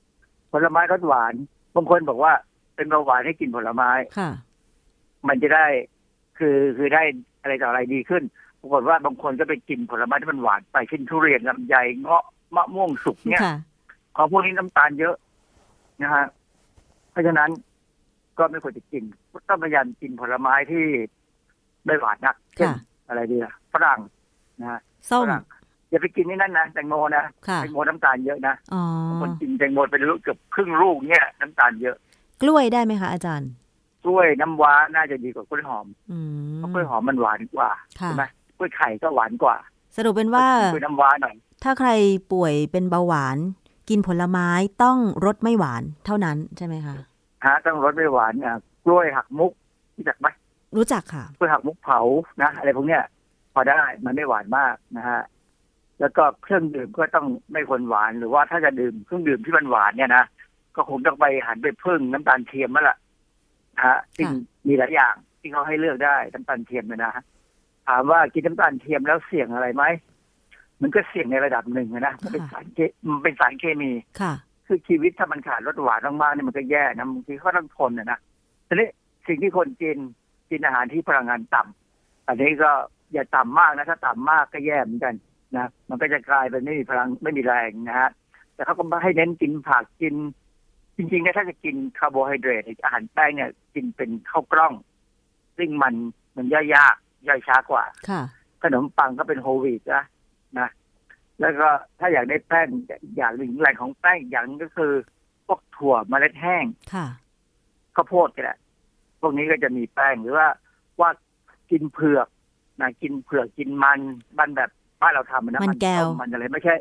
[0.00, 1.34] ำผลไม้รสหวาน
[1.74, 2.32] บางคนบอกว่า
[2.74, 4.30] เป็นเบาหวานให้กินผลไม้ค่ะ
[5.28, 5.66] มันจะได้
[6.38, 7.02] คือคือได้
[7.40, 8.22] อะไรต่ออะไรดีขึ้น
[8.64, 12.24] ปรากฏว่าบางคนก็ไปกินผลไม้ที่มันหวานไปเช่นทุเรียนลำไยเงาะ
[12.56, 13.56] มะม่วงสุกเนี่ยค่ะ
[14.16, 15.14] ของพวกนี้น้ำตาลเยอะ
[16.02, 16.24] นะฮะ
[17.10, 17.50] เพราะฉะนั้น
[18.38, 19.02] ก็ไม่ควรจะกิน
[19.48, 20.84] ต้องพยายามกินผลไม้ที่
[21.84, 22.76] ไม่หวานนักเช่นค่ะ
[23.08, 24.00] อะไรดีอะฝรั่ง
[24.60, 25.44] นะฮะส้มฝรั่ง
[25.90, 28.82] อย่าไปกินนี่นั่นนะแตงโมนะค่ะแตงโมน้ำตาลเยอะนะอ๋อ
[29.20, 31.96] คนกินแตงโมเป็นลูกเกือบครึ่งลูกเนี่ย น้ำตาลเยอะ
[32.42, 33.50] กล้วยได้ไหมคะอาจารย์
[34.04, 38.24] กล้วยน้ำว้าน่าจะดีกว่ากล้วยหอมอืมเพราะกล้วยหอมมันหวานกว่าค่ะใช่ไหม
[38.56, 39.56] กล้วยไข่ก็หวานกว่า
[39.96, 41.34] สรุปเป็นว่ากล้วยน้ำว้าหน่อย
[41.64, 41.90] ถ้าใคร
[42.32, 43.38] ป่วยเป็นเบาหวาน
[43.88, 44.48] กินผลไม้
[44.82, 46.94] ต้องรสไม่หวานเท่านั้นใช่ไหมคะ
[47.44, 49.52] ฮะต้องรสไม่หวานอะกล้วยหักมุก
[49.96, 50.26] รู้จักไหม
[50.76, 52.00] รู้จักค่ะกล้วยหักมุกเผา
[52.42, 53.02] นะอะไรพวกเนี้ย
[53.54, 55.20] พอได้มันไม่หวานมากนะฮะ
[56.00, 60.24] แล้วก็เครื่องดื่มก็ต้องไม่ควรหวานหรือว่าถ้าจะดื่มเครื่องดื่มที่มันหวานเนี่ยนะ
[60.76, 62.96] ก็คงต้องไปหันไปพึ่งน้ำตาลเทียมแล้วล่ะ
[63.74, 64.28] นะฮะซึ่ง
[64.68, 67.22] มีหลายอย่างที่เขาให้เลือกได้น้ำตาลเทียมเนี่ยนะฮะ
[67.88, 69.84] ถามว่ากินน้ำตาลเทียมแล้วเสี่ยงอะไรไหม
[70.82, 72.78] มันก็เสี่ยงในระดับหนึ่งอะนะมันเป็นสารเค
[73.10, 74.32] มันเป็นสารเคมีค่ะ
[74.66, 78.18] คือชีวิตถ้ามันขาดรสหวานมากๆเนี่ยมันก็แย่นะบางทีก็ต้องทนนะนะ
[78.66, 78.88] ทีนี้
[79.26, 79.98] สิ่งที่คนกิน
[80.50, 82.70] กินอาหารที่พลังงานต่ำอันนี้ก็
[83.12, 85.14] อย่าต่ำมากนะถ้าต่ำมากก็แย่เหมือนกัน
[85.56, 88.10] นะมันก็จะกลายเป็นไม่มีพลังไม่มีแรงนะฮะ
[88.54, 90.14] แต่เขาก็ให้เน้นกินผักกิน
[90.96, 94.72] จริงๆเนี่ยถ้าจะกินคาร์โบไฮเดรตอาหารแป้งเนี่ย กินเป็นข้าวกล้อง
[95.56, 95.94] ซึ่งมัน
[96.36, 96.96] มันย่อยยาก
[97.28, 98.22] ย่อยช้ากว่าค่ะ
[98.62, 100.04] ขนมปังก็เป็นโฮลวีตนะ
[100.58, 100.68] นะ
[101.40, 101.68] แล้วก็
[101.98, 102.68] ถ้าอยากได้แป้ง
[103.16, 104.92] อย่างหนึ่งแหล่งของแป้งอีกอย่างหนึงก็คือ
[105.46, 106.64] พวกถั่วเมล็ดแห้ง
[106.94, 107.06] ค่ะ
[107.96, 108.56] ข้าวโพดก็ได้
[109.20, 110.48] พวกนี้ก็จะมีแป้งหรือว่า
[111.00, 111.10] ว่า
[111.70, 112.28] กินเผือก
[112.80, 114.00] นะกินเผือกกินมัน
[114.38, 114.70] มันแบบ
[115.00, 116.74] บ้านเราทำนะมันแก้วต้มันอะไรไม่ใช่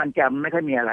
[0.00, 0.92] มันแก้วมันไม่ค่อยมีอะไร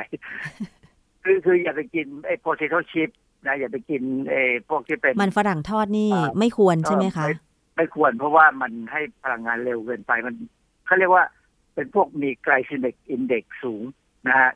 [1.24, 3.10] คือคืออย่าไปกินไอ้ potato chip
[3.46, 7.36] นะอย่าไปกินไอ้พวกที่เป็นมันฝรั่งทอดนี่อ่าไม่ควรใช่ไหมคะเออ
[7.78, 10.36] ไม่ควรเพราะว่ามันให้พลังงานเร็วเกินไปมัน
[10.86, 11.24] เขาเรียกว่า
[11.74, 13.84] เป็นพวกมี glycemic index สูง
[14.28, 14.52] นะฮะ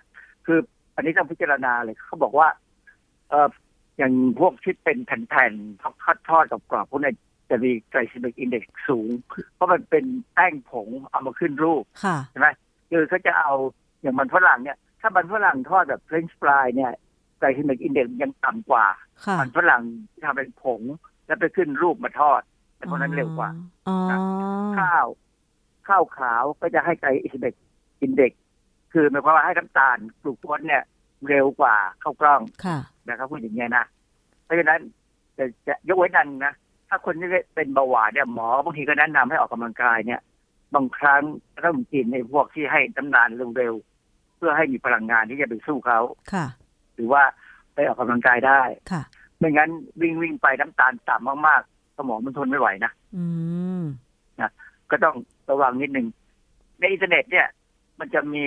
[0.45, 0.59] คือ
[0.95, 2.47] อันนี้ต้องพิจารณาเลยเขาบอกว่า
[3.29, 3.49] เออ
[3.97, 7.13] อย่างพวกที่เป็นแผ่นๆทอดทอดทอดกับกรอบพวกนี้
[7.49, 9.09] จะมี glycemic index สูง
[9.55, 12.47] เพราะมันเป็นแป้งผงเอามาขึ้นรูปค่ะใช่ไหม
[12.89, 13.51] คือเขาจะเอา
[14.01, 16.91] อย่างมันฝรั่งเนี่ย ถ้ามันฝรั่งทอดแบบเฟรนช์ฟรายเนี่ย
[17.39, 18.85] glycemic index ยังต่ำกว่า
[19.25, 20.81] ค่ะมันฝรั่งที่ทำเป็นผง
[21.25, 22.41] แล้วไปขึ้นรูปมาทอด
[22.81, 23.49] แต่พวกนั้นเร็วกว่า
[23.87, 23.97] อ๋อ
[24.79, 25.07] ข้าว
[25.87, 27.53] ข้าวขาวก็จะให้ glycemic
[28.01, 28.31] index
[28.93, 30.83] คือหมายความว่าให้น้ำตาลกลูโคสเนี่ย
[31.29, 32.77] เร็วกว่าข้าวกล้องค่ะ
[33.07, 33.85] นะครับพูดอย่างเงี้ยนะ
[34.43, 34.79] เพราะฉะนั้น
[35.37, 36.53] จะจะยกเว้นนันนะ
[36.89, 40.21] ถ้าคนที่เป็นเบาหวานเนี่ยหมอบางทีก็แนะนำให้ออกกำลังกายเนี่ย
[40.75, 41.21] บางครั้ง
[41.65, 45.99] ต้องกินในพวกที่ให้น้ำตาลเร็วๆเพื่อให้มีพลังงานที่จะไปสู้เขา
[46.33, 46.45] ค่ะ
[46.95, 47.23] หรือว่า
[47.73, 48.61] ไปออกกำลังกายได้
[48.91, 49.03] ค่ะ
[49.37, 49.69] ไม่งั้น
[50.01, 51.70] วิ่งวิ่งไปน้ำตาลต่ำมากๆส
[52.09, 53.23] มองมันทนไม่ไหวนะอื
[53.79, 53.83] ม
[54.39, 54.51] นะ
[54.91, 55.15] ก็ต้อง
[55.49, 56.07] ระวังนิดนึง
[56.79, 57.47] ในอินเทอร์เน็ตเนี่ย
[57.99, 58.45] มันจะมี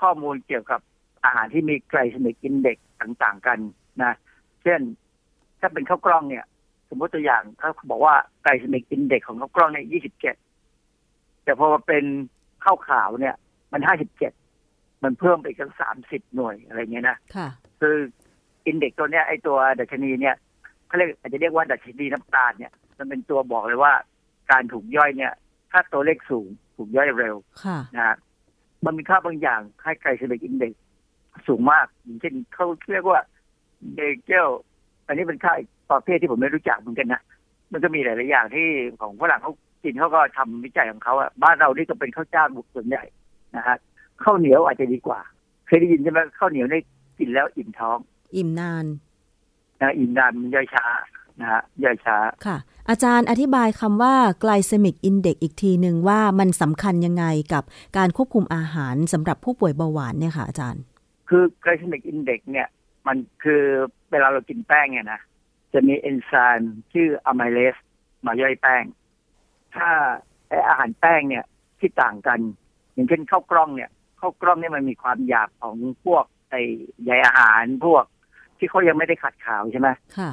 [0.00, 0.80] ข้อมูลเกี่ยวกับ
[1.24, 3.58] อาหารที่มี glycemic index ต่างๆกัน
[4.02, 4.12] นะ
[4.62, 4.80] เช่น
[5.60, 6.44] ถ้าเป็นข้าวกล้องเนี่ย
[6.88, 10.36] สมมติตัวอย่างเขาบอกว่า glycemic index ของข้าวกล้องเนี่ยยี่สิบเจ็ด
[11.44, 12.04] แต่พอมาเป็น
[12.64, 13.34] ข้าวขาวเนี่ย
[13.72, 14.32] มันห้าสิบเจ็ด
[15.02, 17.48] มันเพิ่มไปอีกสักสามสิบหน่วยอะไรเงี้ยนะค่ะ
[17.80, 17.96] คือ
[18.66, 20.36] index ตัวเนี้ยไอตัวดัชนีเนี่ย
[20.94, 23.92] เขาเรียกอาจจะเรียกว่าดัชนีน้ำตาลเนี่ย มันเป็นตัวบอกเลยว่า
[24.50, 25.32] การถูกย่อยเนี่ย
[25.70, 28.16] ถ้าตัวเลขสูงถูกย่อยเร็วค่ะนะฮะ
[28.84, 30.72] มันมีค่าบางอย่างให้ glycemic index
[31.48, 33.20] สูงมากอย่างเช่นเขาเรียกว่า
[33.94, 34.48] เบเกล
[35.06, 37.22] อันนี้เป็นค่าอีกประเภทที่ผมไม่รู้จักเหมือนกันนะ
[37.72, 38.66] มันก็มีหลายๆอย่างที่
[39.00, 39.52] ของฝรั่งเขา
[39.84, 43.04] กินเขาก็ทำวิจัยของเขาอะบ้านเรานี่ก็เป็นข้าวเจ้าบุกส่วนใหญ่
[43.56, 43.76] นะฮะ
[44.22, 45.20] ข้าวเหนียวอาจจะดีกว่า
[45.66, 46.80] เคยได้ยินใช่ไหมข้าวเหนียวนี่
[47.18, 47.98] กินแล้วอิ่มท้อง
[48.36, 48.86] อิ่มนาน
[49.84, 50.86] นะอิ่มนานมันย่อยช้า
[51.40, 52.16] นะฮะย่อยช้า
[52.46, 52.56] ค่ะ
[52.88, 57.64] อาจารย์อธิบายคำว่า glycemic index อีกทีหนึ่งว่ามันสำคัญยังไงกับ
[57.96, 60.82] การควบคุมอาหารสำหรับผู้ป่วยเบาหวานเนี่ยค่ะอาจารย์
[61.28, 62.68] คือ glycemic index เนี่ย
[63.06, 63.62] มันคือ
[64.10, 65.20] เวลาเรากินแป้งเนี่ยนะ
[65.72, 67.76] จะมีเอนไซม์ชื่ออะไมเลส
[68.26, 68.84] มาย่อยแป้ง
[69.74, 69.88] ถ้า
[70.48, 71.44] ไออาหารแป้งเนี่ย
[71.78, 72.40] ที่ต่างกัน
[72.92, 76.54] อย่างเช่นข้าวกล้องเนี่ยข้าวกล้องเนี่ยมันมีความหยาบของพวกไอ
[77.04, 78.04] ใยอาหารพวก
[78.64, 79.88] ที่เขายังไม่ได้ขัดขาวใช่ไหม
[80.18, 80.30] ค่ะ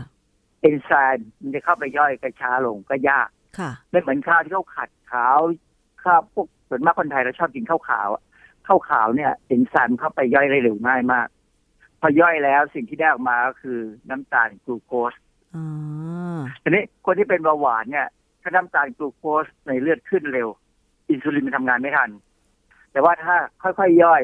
[0.62, 3.30] เอนไซม์มันจะเข้าไปย่อยกระช้าลงก็ยาก
[3.60, 5.38] ค่ะไม่เหมือนข้าวที่เขาขัดขาว
[6.04, 8.24] ข้าวพวกส่วนมากคนไทยเราชอบกินข้าวขาวอะ
[8.68, 11.28] ข้าวขาวเนี่ยเอนไซม์เข้าไปย่อยได้เร็วง่ายมาก
[12.00, 13.80] พอย่อยแล้วสิ่งที่ได้ออกมาก็คือ
[14.10, 15.14] น้ำตาลกลูโคส
[15.56, 15.66] อ๋อ
[16.62, 18.08] ทีนี้คนที่เป็นเบาหวานเนี่ย
[18.42, 20.48] ถ้าน้ำตาลกลูโคสในเลือดขึ้นเร็ว
[21.10, 22.10] อินซูลินมันทำงานไม่ทัน
[22.92, 24.22] แต่ว่าถ้าค่อยๆย่อย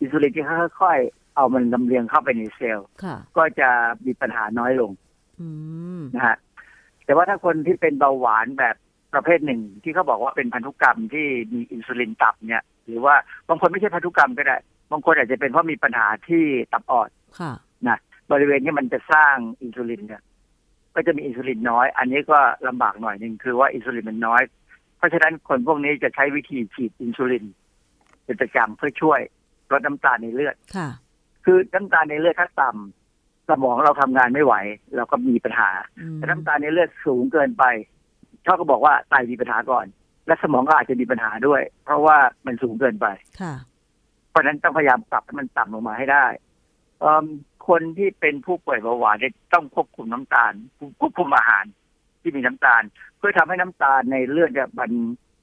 [0.00, 0.44] อินซูลินที่
[0.80, 3.68] ค่อยๆ เอามันลำเลียงเข้าไปในเซลล์ค่ะก็จะ
[4.06, 4.90] มีปัญหาน้อยลง
[5.40, 5.48] อื
[5.98, 6.36] มนะฮะ
[7.04, 8.76] แต่ว่าถ้าคนที่เป็นเบาหวานแบบ
[9.14, 13.14] ประเภทหนึ่ง ที่เขาบอกว่าเป็นพันธุกรรมที่มีอินซูลินต่ำเนี่ย หรือว่า
[13.48, 14.56] บางคนไม่ใช่พันธุกรรมก็ได้
[14.92, 17.10] บางคนอาจจะเป็นเพราะมีปัญหาที่ตับอ่อน
[17.40, 17.52] ค่ะ
[17.88, 17.98] นะ
[18.32, 20.22] บริเวณที่มันจะสร้างอินซูลินเนี่ย
[20.94, 24.42] ก็จะมีอินซูลินน้อย อันนี้ก็ลำบากหน่อยหนึ่งคือว่าอินซูลินมันน้อย
[24.96, 27.44] เพราะฉะนั้นคนพวกนี้จะใช้วิธีฉีดอินซูลิน
[28.24, 29.20] เป็นประจำเพื่อช่วย
[29.72, 30.56] ลดน้ำตาลในเลือด
[31.46, 34.54] ค่ะคือน้ำตาลในเลือดถ้าต่ำสมองเราทำงานไม่ไหว
[34.96, 35.70] เราก็มีปัญหา
[36.00, 37.64] อืมแต่น้ำตาลในเลือดสูงเกินไป
[38.44, 39.86] เขาก็บอกว่าไตมีปัญหาก่อน
[40.26, 42.16] และสมองก็อาจจะมีปัญหาด้วย เพราะว่า
[42.46, 43.06] มันสูงเกินไป
[43.40, 43.54] ค่ะ
[44.30, 46.26] เพราะฉะนั้นต้องพยายามปรับให้มันต่ำลงมาให้ได้
[47.00, 47.24] เอิ่ม
[47.68, 50.52] คนที่เป็นผู้ป่วยเบาหวานเนี่ยต้องควบคุมน้ำตาล
[51.00, 51.64] ควบคุมอาหาร
[52.20, 52.82] ที่มีน้ำตาล
[53.18, 54.90] เพื่อทำให้น้ำตาลในเลือดเนี่ยมัน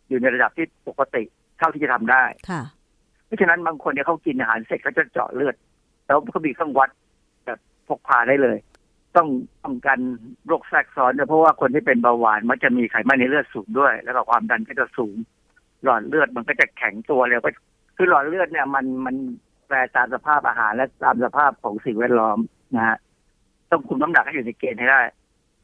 [0.10, 1.24] อยู่ในระดับที่ปกติ
[1.58, 2.62] เท่าที่จะทำได้ค่ะ
[3.26, 5.56] เพราะฉะนั้นบางคนเนี่ยเขากินอาหารเสร็จเขาจะเจาะเลือด
[6.14, 6.90] แล้วเขามีเครื่องวัด
[7.46, 8.58] แบบพกพาได้เลย
[9.16, 9.28] ต้อง
[9.64, 10.00] ป้องกัน
[10.48, 15.16] โรคแทรกซ้อนด้วยเพราะว่าคนที่เป็นเบาหวานมันจะมีไขมันในเลือดสูงด้วย แล้วก็ความดันก็จะสูง
[15.84, 17.52] หลอดเลือดมันก็จะแข็งตัวเลยก็
[17.98, 19.16] คือหลอดเลือดเนี่ยมันมัน
[19.68, 22.38] แปรตามสภาพอาหารและตามสภาพของสิ่งแวดล้อม
[22.76, 22.98] นะฮะ
[23.70, 25.02] ต้องคุมน้ำหนักให้อยู่ในเกณฑ์ให้ได้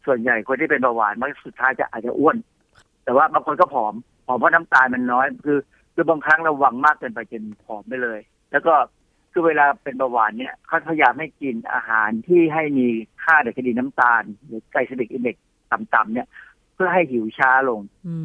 [0.06, 2.38] ส่วนใหญ่คนที่เป็นเบาหวานมันสุดท้ายจะอาจจะอ้วน
[3.04, 3.94] แต่ว่าบางคนก็ผอม
[4.26, 5.60] ผอมเพราะน้ำตาลมันน้อย คือ
[5.94, 8.20] คือบางครั้งเราหวังมากเกินไปจนผอมไปเลย
[8.52, 8.74] แล้วก็
[9.32, 12.88] คือเวลาเป็นเบาหวานเนี่ยเขาพยายามให้กินอาหารที่ให้มี
[13.24, 15.36] ค่าดัชนีน้ำตาล หรือไกลเซมิกอินเด็ก
[15.72, 16.28] ต่ำๆเนี่ย
[16.74, 18.16] เพื่อให้หิวช้าลงอื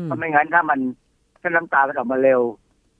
[0.00, 0.80] มเพราะไม่งั้นถ้ามัน
[1.40, 2.40] ถ้าน้ำตาลมันออกมาเร็ว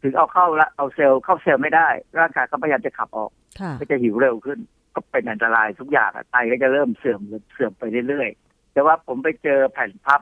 [0.03, 1.89] ถึงเอาเข้าละเอาเซลล์เข้าเซลล์ไม่ได้
[2.19, 3.31] ร่างกายก็พยายามจะขับออก
[3.61, 4.59] ค่ะก็จะหิวเร็วขึ้น
[4.95, 7.21] ก็เป็นอันตรายทุกอย่างอะไตก็จะเริ่มเสื่อม
[7.53, 10.21] เสื่อมไปเรื่อยๆแต่ว่าผมไปเจอแผ่นพับ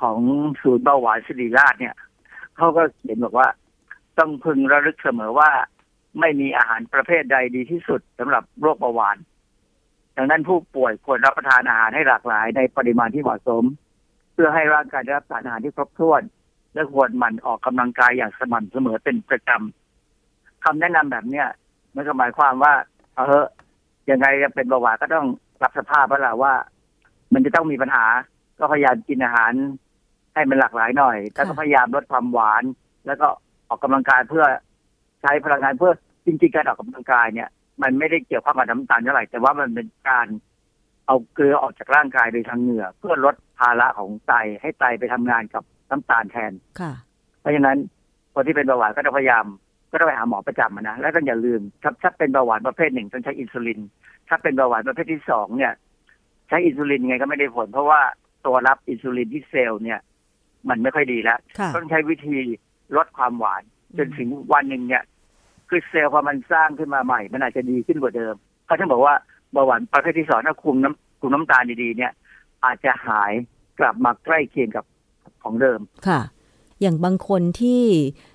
[0.00, 0.18] ของ
[0.62, 1.94] ศูนย์เบาหวานศิริราชเนี่ย
[2.56, 3.48] เขาก็เขียนบอกว่า
[4.18, 5.50] ต้องพึงระลึกเสมอว่า
[6.20, 9.16] ไม่มีอาหารประเภทใดดีที่สุดสำหรับโรคเบาหวาน
[10.16, 13.64] ดังนั้นผู้ป่วยควรรับประทานอาหารให้หลากหลายในปริมาณที่เหมาะสม
[14.32, 16.22] เพื่อให้ร่างกายได้รับสารอาหารที่ครบถ้วน
[16.74, 21.46] และควรหมั่นออกกำลังกายอย่างสม่ำเสมอเป็นประจำคำแนะนำแบบเนี้ย
[21.94, 22.72] มันก็หมายความว่า
[23.14, 23.46] เอาเถอ
[24.10, 25.26] ยังไงจะเป็นเบาหวานก็ต้อง
[25.62, 26.54] รับสภาพแล้วล่ะว่า
[27.32, 28.06] มันจะต้องมีปัญหา
[28.58, 29.52] ก็พยายามกินอาหาร
[30.34, 32.62] ให้มันหลากหลายหน่อย แล้วก็พยายามลดความหวาน
[33.06, 33.26] แล้วก็
[33.68, 34.44] ออกกำลังกายเพื่อ
[35.22, 35.92] ใช้พลังงานเพื่อ
[36.26, 37.48] จริงๆการออกกำลังกายเนี่ย
[37.82, 40.26] มันไม่ได้เกี่ยวข้องกับน้ำตาลเท่าไหร่แต่ว่ามันเป็นการ
[41.06, 46.92] เอาเกลือออกจากร่างกายโดยทางเหงื่อ เพื่อลดภาระของไตให้ไตไปทำงานกับน้ำตาลแทนค่ะ
[47.40, 47.76] เพราะฉะนั้น
[48.34, 49.44] คนที่เป็นเบาหวานก็ต้องพยายาม
[49.90, 53.80] ก็ต้องไปหาหมอประจำอะนะแล้วต้องอย่าลืมถ้าถ้าเป็นเบาหวานประเภทหนึ่งต้องใช้อินซูลิน
[54.28, 55.72] ถ้าเป็นเบาหวานประเภทที่สองเนี่ย
[56.48, 58.00] ใช้อินซูลินยังไงก็ไม่ได้ผล เพราะว่า
[58.46, 60.00] ตัวรับอินซูลินที่เซลล์เนี่ย
[60.68, 62.36] มันไม่ค่อยดีแล้วค่ะต้องใช้วิธี
[62.96, 63.62] ลดความหวาน
[63.98, 65.02] จนถึงวันหนึ่งเนี่ย
[65.68, 68.34] คือเซลล์พอมันสร้างขึ้นมาใหม่ มันอาจจะดีขึ้นกว่าเดิม
[68.66, 69.14] เขาถึงบอกว่า
[69.52, 72.12] เบาหวานประเภทที่สองถ้าคุมน้ำคุมน้ำตาลดีๆเนี่ย
[72.64, 73.32] อาจจะหาย
[73.78, 74.84] กลับมาใกล้เคียงกับ
[75.42, 76.20] ของเดิมค่ะ
[76.80, 77.82] อย่างบางคนที่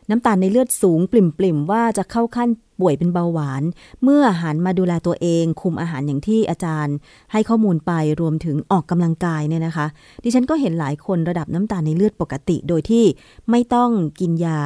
[0.10, 2.50] น้ำตาลในเลือดสูงปริ่มๆว่าจะเข้าขั้น
[2.80, 3.64] ป่วยเป็นเบาหวาน
[4.04, 6.96] เมื่อหันมาดูแลตัวเอง คุมอาหารอย่างที่อาจารย์
[7.32, 7.92] ให้ข้อมูลไป
[8.22, 9.88] รวมถึงออกกำลังกายเนี่ยนะคะ
[10.24, 13.06] ดิฉันก็เห็นหลายคนระดับน้ำตาลในเลือดปกติ โดยที่
[13.50, 13.90] ไม่ต้อง
[14.20, 14.60] กินยา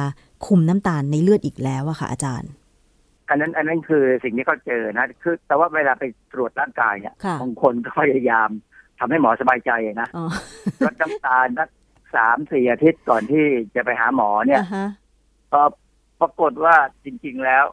[0.46, 2.50] คุมน้ำตาลในเลือดอีกแล้วอะค่ะ อาจารย์
[3.28, 8.48] อันนั้น อันนั้นคือสิ่งที่เขาเจอนะคือแต่ว่าเวลาไปตรวจร่างกายเนี่ยค่ะบางคนก็พยายาม
[8.98, 9.70] ทำให้หมอสบายใจ
[10.00, 10.26] นะอ๋อ
[10.84, 11.68] ลดน้ำตาลสัก
[12.14, 14.88] สามสี่อาทิตย์ก่อนที่จะไปหาหมอเนี่ยอ่าฮะ
[15.52, 15.62] ก็
[16.20, 17.64] ปรากฏว่าจริง ๆ แล้ว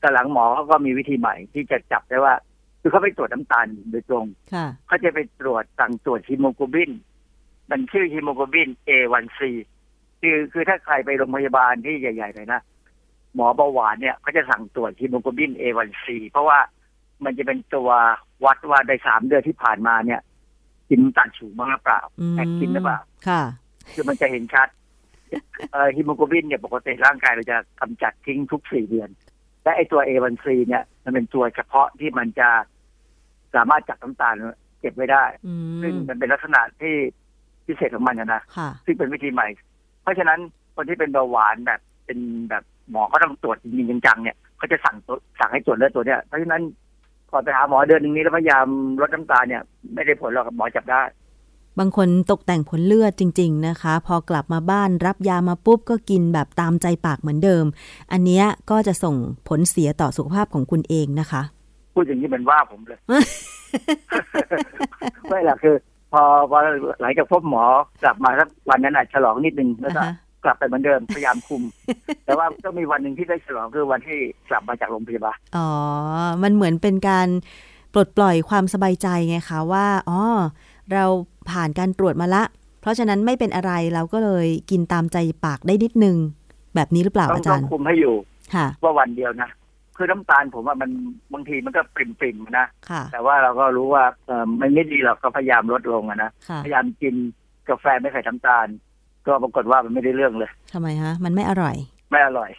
[0.00, 2.34] แต่หลังหมอเขาก็มีวิธีใหม่ที่จะจับได้ว่า
[2.80, 6.90] คือเขาไปตรวจน้ำตาลโดยตรงค่ะเขาจะไปตรวจสั่งตรวจฮีโมโกลบิน
[7.70, 9.40] มันชื่อฮีโมโกลบิน A1C
[10.22, 12.60] คือคือถ้าใครไปโรงพยาบาลที่ใหญ่ๆเลยนะ
[13.34, 16.58] หมอเบาหวานเนี่ยเขาจะสั่งตรวจฮีโมโกลบิน A1C เพราะว่า
[17.24, 17.90] มันจะเป็นตัว
[18.44, 20.20] วัดว่าในสามเดือนที่ผ่านมาเนี่ย
[20.88, 22.98] กินน้ำตาลสูงมากหรือเปล่าอืมแอบกินหรือเปล่า
[23.28, 23.42] ค่ะ
[23.94, 24.68] คือมันจะเห็นชัด
[25.72, 29.08] เอ่อฮีโมโกลบินเนี่ยปกติร่างกายเราจะกำจัดทิ้งทุกสี่เดือน
[29.62, 32.48] และไอตัว A1C เนี่ย มันเป็นตัวเฉพาะที่มันจะ
[33.54, 34.34] สามารถจับน้ำตาล
[34.80, 36.94] เก็บไว้ได้อืซึ่งมมันเป็นลักษณะที่
[37.66, 39.48] พิเศษของมันนะนะค่ะซึ่งเป็นวิธีใหม่
[40.02, 40.38] เพราะฉะนั้น
[40.76, 42.18] คนที่เป็นเบาหวานแบบเป็น
[42.50, 46.62] แบบหมอเขาต้องตรวจจริงๆจังๆเนี่ยเขาจะสั่งตัวสั่งให้ตรวจเลือดตัวเนี้ยเพราะฉะนั้น
[47.30, 48.66] ก่อนไปหาหมอเดือนหนึ่งนี้แล้วพยายาม
[49.00, 49.62] ลดน้ำตาลเนี่ย
[49.94, 51.02] ไม่ได้ผลหรอกหมอจับได้
[51.78, 57.64] บางคนตกแต่งผลเลือดจริง ๆนะคะ พอกลับมาบ้านรับยามาปุ๊บก็กินแบบตามใจปากเหมือนเดิม
[58.12, 59.14] อันเนี้ยก็จะส่ง
[59.48, 61.42] ผลเสียต่อสุขภาพของคุณเองนะคะ
[61.94, 62.98] พูดอย่างนี้เหมือนว่าผมเลย
[65.28, 65.76] ไม่หรอกคือ
[66.12, 66.58] พอพอ
[67.00, 67.64] หลังจากพบหมอ
[68.02, 71.62] กลับมาสักวันนั้นอาจฉลองนิดนึงแล้วก็อ่าฮะกลับไปเหมือนเดิมพยายามคุม
[72.24, 74.18] แต่ว่าก็มีวันหนึ่งที่ได้ฉลองคือวันที่
[74.50, 75.68] กลับมาจากโรงพยาบาลอ๋อ
[76.42, 77.28] มันเหมือนเป็นการ
[77.92, 80.20] ปลดปล่อยความสบายใจไงคะว่าอ๋อ
[80.92, 81.04] เรา
[81.50, 82.42] ผ่านการตรวจมาละ
[82.80, 86.16] เพราะฉะนั้นไม่เป็นอะไรเราก็เลยกินตามใจปากได้นิดนึง
[86.74, 88.14] แบบนี้หรือเปล่าต้องอาต้จาองรย์คุมให้อยู่
[88.54, 89.48] ค่ะ ว่าวันเดียวนะ
[90.02, 90.90] คือน้ำตาลผมว่ามัน
[91.32, 97.14] บางทีมันก็ปริ่มปริมๆนะค่ะแต่ว่าเราก็รู้ว่าเออมันไม่ดีหรอกก็พยายามลดลงอะนะค่ะพยายามกิน
[97.68, 98.66] กาแฟไม่ใส่น้ำตาล
[99.26, 101.76] ก็ปรากฏว่ามันไม่ได้เรื่องเลยทำไมฮะ มันไม่อร่อย
[102.10, 102.50] ไม่อร่อย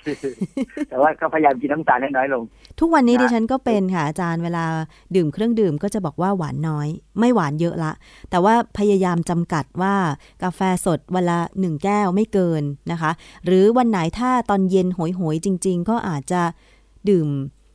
[0.90, 2.44] แต่ว่าก็พยายามกินน้ำตาลให้น้อยลง
[2.80, 4.66] ทุกวันนี้นะดิฉันก็เป็นค่ะอาจารย์เวลา
[5.16, 6.88] ดื่มเครื่องดื่มก็จะบอกว่าหวานน้อย
[7.20, 7.92] ไม่หวานเยอะละ
[8.30, 9.96] แต่ว่าพยายามจำกัดว่า
[10.44, 13.12] กาแฟสดวันละหนึ่งแก้วไม่เกินนะคะ
[13.46, 16.42] หรือวันไหนถ้าตอนเย็นโหยๆจริง ๆ ก็อาจจะ
[17.10, 17.28] ดื่ม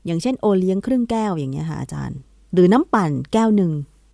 [0.07, 2.19] อย่างเช่นโอเลี้ยงครึ่งแก้วอย่างเงี้ยค่ะอาจารย์
[2.53, 3.73] หรือน้ำปั่นแก้วหนึ่ง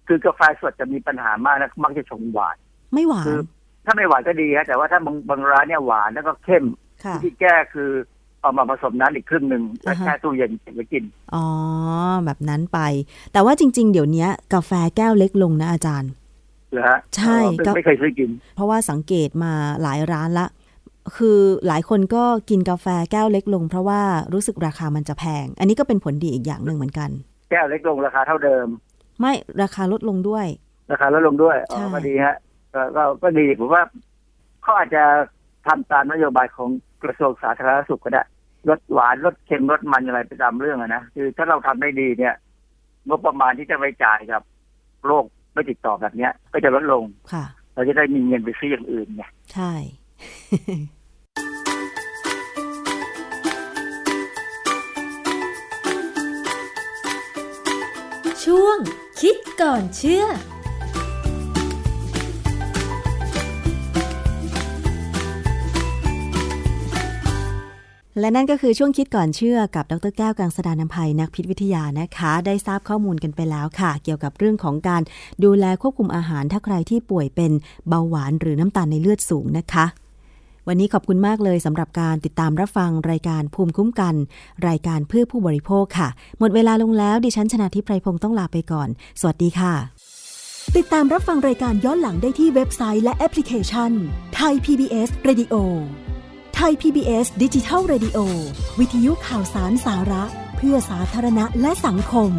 [0.08, 2.56] คือกาแฟสดจะมีปัญหามากนะมักจะชงหวาน
[2.94, 3.42] ไม่หวาคืนอ
[3.86, 6.64] ถ้าไม่หวานก็ดีฮะแต่ว่าถ้าบางบางร้านเนี่ยหวานแล้วก็เข้ม
[7.04, 7.90] ค่ะวิธีแก้คือ
[8.40, 11.04] เอามาผสมน้ำอีกครึ่งหนึ่งแล้วอ่าฮะแช่ตู้เย็นเก็บไว้กิน
[11.34, 11.46] อ๋อ
[12.24, 12.78] แบบนั้นไป
[13.32, 16.10] แต่ว่าจริง ๆ เดี๋ยวนี้กาแฟแก้วเล็กลงนะอาจารย์
[16.72, 19.52] เหรอฮะใช่อ๋อก็ไม่เคยซื้อกิน เพราะว่าสังเกตมา
[19.82, 20.46] หลายร้านละ
[21.16, 24.00] คือหลายคนก็กินกาแฟแก้วเล็กลง เพราะว่า
[24.34, 27.10] รู้สึกราคามันจะแพง อันนี้ก็เป็นผลดีอีกอย่างหนึ่งเหมือนกัน
[27.50, 28.66] แก้วเล็กลงราคาเท่าเดิม
[29.20, 29.32] ไม่
[29.62, 30.46] ราคาลดลงด้วย
[30.92, 32.36] ราคาลดลงด้วยอ๋อใช่ก็ดีฮะ
[32.74, 33.82] ก็ก็ก็ดีผมว่า
[34.62, 35.02] เขาอาจจะ
[35.66, 36.68] ทำตามนโยบายของ
[37.02, 38.22] กระทรวงสาธารณสุขก็ได้
[38.68, 42.34] ลดหวานลดเค็มลดมันอะไรไปตามเรื่องอะนะคือถ้าเราทำได้ดีเนี่ย
[43.08, 44.42] งบประมาณที่จะไปจ่ายกับ
[45.06, 47.44] โรคไม่ติดต่อแบบเนี้ย ก็จะลดลงค่ะ
[47.74, 49.72] เราจะได้มีเงินไปซื้ออย่างอื่นไงใช่
[58.44, 58.78] ช่วง
[59.20, 60.24] คิดก่อนเชื่อ
[68.20, 75.02] และนั่นก็คือช่วงคิดก่อนเชื่อกับดรแก้วกังสดานนภัยนักพิษวิทยานะคะ ได้ทราบข้อมูลกันไปแล้วค่ะ เกี่ยวกับเรื่องของการ
[75.44, 77.52] ดูแลควบคุมอาหารถ้าใครที่ป่วยเป็น
[77.88, 79.86] เบาหวานหรือน้ำตาลในเลือดสูงนะคะ
[80.68, 84.14] วันนี้ขอบคุณมากเลยสำหรับการติดตามรับฟังรายการภูมิคุ้มกัน
[84.68, 86.08] รายการเพื่อผู้บริโภคค่ะ
[86.38, 88.88] หมดเวลาลงแล้วดิฉันชนะทิพไพรพงศ์ต้องลาไปก่อน
[89.20, 89.74] สวัสดีค่ะ
[90.76, 93.92] ติดตามรับฟังรายการย้อนหลังได้ที่เว็บไซต์และแอปพลิเคชัน
[94.36, 95.54] ไทย PBS Radio
[96.54, 98.18] ไทย PBS ดิจิทัล Radio
[98.80, 100.24] วิทยุข่าวสารสาระ
[100.56, 102.30] เพื่อสาธารณะและสังคม